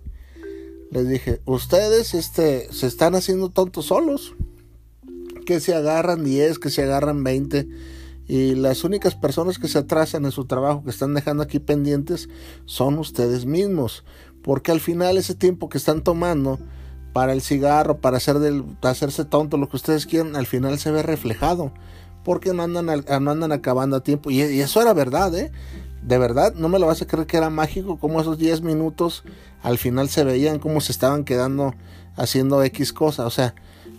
Les 0.92 1.08
dije, 1.08 1.40
ustedes 1.46 2.14
este, 2.14 2.72
se 2.72 2.86
están 2.86 3.16
haciendo 3.16 3.48
tontos 3.48 3.86
solos. 3.86 4.36
Que 5.46 5.58
se 5.58 5.74
agarran 5.74 6.22
10, 6.22 6.60
que 6.60 6.70
se 6.70 6.84
agarran 6.84 7.24
20. 7.24 7.66
Y 8.26 8.54
las 8.54 8.84
únicas 8.84 9.14
personas 9.14 9.58
que 9.58 9.68
se 9.68 9.78
atrasan 9.78 10.24
en 10.24 10.30
su 10.30 10.46
trabajo, 10.46 10.82
que 10.82 10.90
están 10.90 11.14
dejando 11.14 11.42
aquí 11.42 11.58
pendientes, 11.58 12.28
son 12.64 12.98
ustedes 12.98 13.44
mismos. 13.44 14.04
Porque 14.42 14.72
al 14.72 14.80
final 14.80 15.16
ese 15.16 15.34
tiempo 15.34 15.68
que 15.68 15.78
están 15.78 16.02
tomando 16.02 16.58
para 17.12 17.32
el 17.32 17.42
cigarro, 17.42 17.98
para 17.98 18.16
hacer 18.16 18.38
del, 18.38 18.64
hacerse 18.82 19.24
tonto, 19.24 19.56
lo 19.56 19.68
que 19.68 19.76
ustedes 19.76 20.06
quieran, 20.06 20.36
al 20.36 20.46
final 20.46 20.78
se 20.78 20.90
ve 20.90 21.02
reflejado. 21.02 21.72
Porque 22.24 22.54
no 22.54 22.62
andan, 22.62 22.86
no 22.86 23.30
andan 23.30 23.52
acabando 23.52 23.96
a 23.96 24.02
tiempo. 24.02 24.30
Y, 24.30 24.40
eso 24.40 24.80
era 24.80 24.94
verdad, 24.94 25.34
¿eh? 25.34 25.52
de 26.02 26.18
verdad, 26.18 26.54
no 26.54 26.68
me 26.68 26.78
lo 26.78 26.86
vas 26.86 27.00
a 27.00 27.06
creer 27.06 27.26
que 27.26 27.38
era 27.38 27.48
mágico 27.48 27.98
como 27.98 28.20
esos 28.20 28.36
10 28.36 28.60
minutos 28.60 29.24
al 29.62 29.78
final 29.78 30.10
se 30.10 30.24
veían 30.24 30.58
como 30.58 30.82
se 30.82 30.92
estaban 30.92 31.24
quedando 31.24 31.74
haciendo 32.16 32.62
X 32.62 32.92
cosa. 32.92 33.26
O 33.26 33.30
sea, 33.30 33.54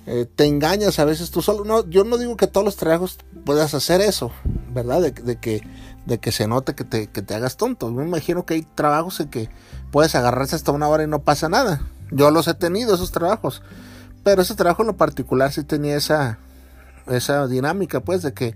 eh, 0.06 0.28
te 0.34 0.46
engañas 0.46 1.00
a 1.00 1.06
veces 1.06 1.32
tú 1.32 1.42
solo. 1.42 1.66
No, 1.66 1.90
yo 1.90 2.04
no 2.04 2.20
digo 2.20 2.38
que 2.38 2.46
todos 2.46 2.64
los 2.64 2.76
trabajos 2.76 3.18
puedas 3.46 3.74
hacer 3.74 4.02
eso, 4.02 4.32
¿verdad? 4.74 5.02
De, 5.02 5.14
que, 5.38 5.62
de 6.06 6.20
que 6.20 6.32
se 6.32 6.48
note 6.48 6.76
que 6.76 6.84
te, 6.84 7.08
que 7.08 7.22
te 7.22 7.36
hagas 7.36 7.58
tonto. 7.58 7.92
Me 7.92 8.04
imagino 8.04 8.46
que 8.46 8.56
hay 8.56 8.64
trabajos 8.64 9.20
en 9.20 9.30
que 9.30 9.50
puedes 9.92 10.16
agarrarse 10.16 10.56
hasta 10.56 10.72
una 10.72 10.88
hora 10.88 11.04
y 11.04 11.08
no 11.08 11.20
pasa 11.20 11.48
nada. 11.48 11.82
Yo 12.12 12.32
los 12.32 12.48
he 12.48 12.54
tenido, 12.54 12.96
esos 12.96 13.12
trabajos. 13.12 13.62
Pero 14.24 14.42
ese 14.42 14.56
trabajo 14.56 14.82
en 14.82 14.88
lo 14.88 14.98
particular 14.98 15.52
sí 15.52 15.64
tenía 15.64 15.96
esa, 15.96 16.40
esa 17.08 17.48
dinámica, 17.48 18.00
pues, 18.02 18.24
de 18.24 18.34
que, 18.34 18.56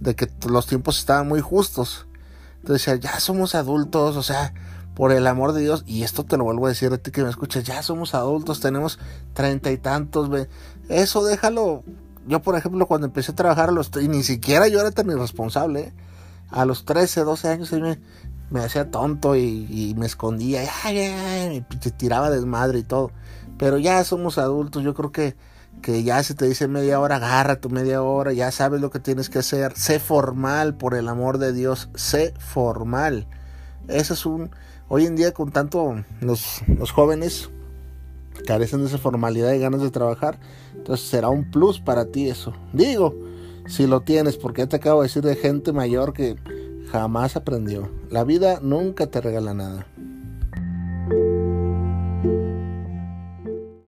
de 0.00 0.16
que 0.16 0.28
los 0.48 0.66
tiempos 0.66 0.98
estaban 0.98 1.28
muy 1.28 1.40
justos. 1.40 2.06
Entonces 2.60 3.00
ya 3.00 3.20
somos 3.20 3.54
adultos, 3.54 4.16
o 4.16 4.22
sea, 4.22 4.54
por 4.94 5.12
el 5.12 5.26
amor 5.26 5.52
de 5.52 5.62
Dios, 5.62 5.84
y 5.86 6.02
esto 6.02 6.24
te 6.24 6.36
lo 6.36 6.44
vuelvo 6.44 6.66
a 6.66 6.68
decir 6.70 6.92
a 6.92 6.98
ti 6.98 7.10
que 7.10 7.22
me 7.22 7.30
escuchas, 7.30 7.64
ya 7.64 7.82
somos 7.82 8.14
adultos, 8.14 8.60
tenemos 8.60 8.98
treinta 9.32 9.70
y 9.70 9.78
tantos, 9.78 10.30
eso 10.88 11.24
déjalo. 11.24 11.82
Yo, 12.26 12.40
por 12.42 12.56
ejemplo, 12.56 12.86
cuando 12.86 13.06
empecé 13.06 13.32
a 13.32 13.34
trabajar 13.34 13.68
a 13.68 13.72
los 13.72 13.90
y 14.00 14.08
ni 14.08 14.22
siquiera 14.22 14.68
yo 14.68 14.80
era 14.80 14.90
tan 14.90 15.10
irresponsable, 15.10 15.80
¿eh? 15.80 15.92
a 16.50 16.64
los 16.64 16.84
13, 16.84 17.22
12 17.22 17.48
años 17.48 17.72
me, 17.72 17.98
me 18.50 18.60
hacía 18.60 18.90
tonto 18.90 19.34
y, 19.36 19.94
me 19.96 20.06
escondía, 20.06 20.62
y, 20.64 21.56
y, 21.56 21.90
tiraba 21.96 22.30
desmadre 22.30 22.80
y 22.80 22.82
todo. 22.84 23.10
Pero 23.58 23.78
ya 23.78 24.02
somos 24.04 24.38
adultos, 24.38 24.82
yo 24.82 24.94
creo 24.94 25.12
que 25.12 25.36
que 25.80 26.02
ya 26.02 26.22
se 26.22 26.34
te 26.34 26.46
dice 26.46 26.68
media 26.68 27.00
hora, 27.00 27.16
agarra 27.16 27.60
tu 27.60 27.70
media 27.70 28.02
hora, 28.02 28.32
ya 28.32 28.50
sabes 28.50 28.80
lo 28.80 28.90
que 28.90 29.00
tienes 29.00 29.30
que 29.30 29.38
hacer, 29.38 29.76
sé 29.76 29.98
formal, 29.98 30.74
por 30.74 30.94
el 30.94 31.08
amor 31.08 31.38
de 31.38 31.52
Dios, 31.52 31.88
sé 31.94 32.34
formal. 32.38 33.26
Eso 33.88 34.14
es 34.14 34.26
un, 34.26 34.50
hoy 34.88 35.06
en 35.06 35.16
día 35.16 35.32
con 35.32 35.50
tanto 35.50 36.04
los, 36.20 36.62
los 36.68 36.92
jóvenes 36.92 37.50
carecen 38.46 38.80
de 38.80 38.86
esa 38.86 38.98
formalidad 38.98 39.52
y 39.52 39.58
ganas 39.58 39.82
de 39.82 39.90
trabajar, 39.90 40.38
entonces 40.74 41.06
será 41.06 41.28
un 41.28 41.50
plus 41.50 41.80
para 41.80 42.06
ti 42.06 42.28
eso. 42.28 42.52
Digo, 42.72 43.14
si 43.66 43.86
lo 43.86 44.00
tienes, 44.00 44.36
porque 44.36 44.62
ya 44.62 44.68
te 44.68 44.76
acabo 44.76 45.02
de 45.02 45.08
decir 45.08 45.22
de 45.22 45.36
gente 45.36 45.72
mayor 45.72 46.12
que 46.12 46.36
jamás 46.90 47.36
aprendió. 47.36 47.90
La 48.10 48.24
vida 48.24 48.58
nunca 48.60 49.06
te 49.06 49.20
regala 49.20 49.54
nada. 49.54 49.86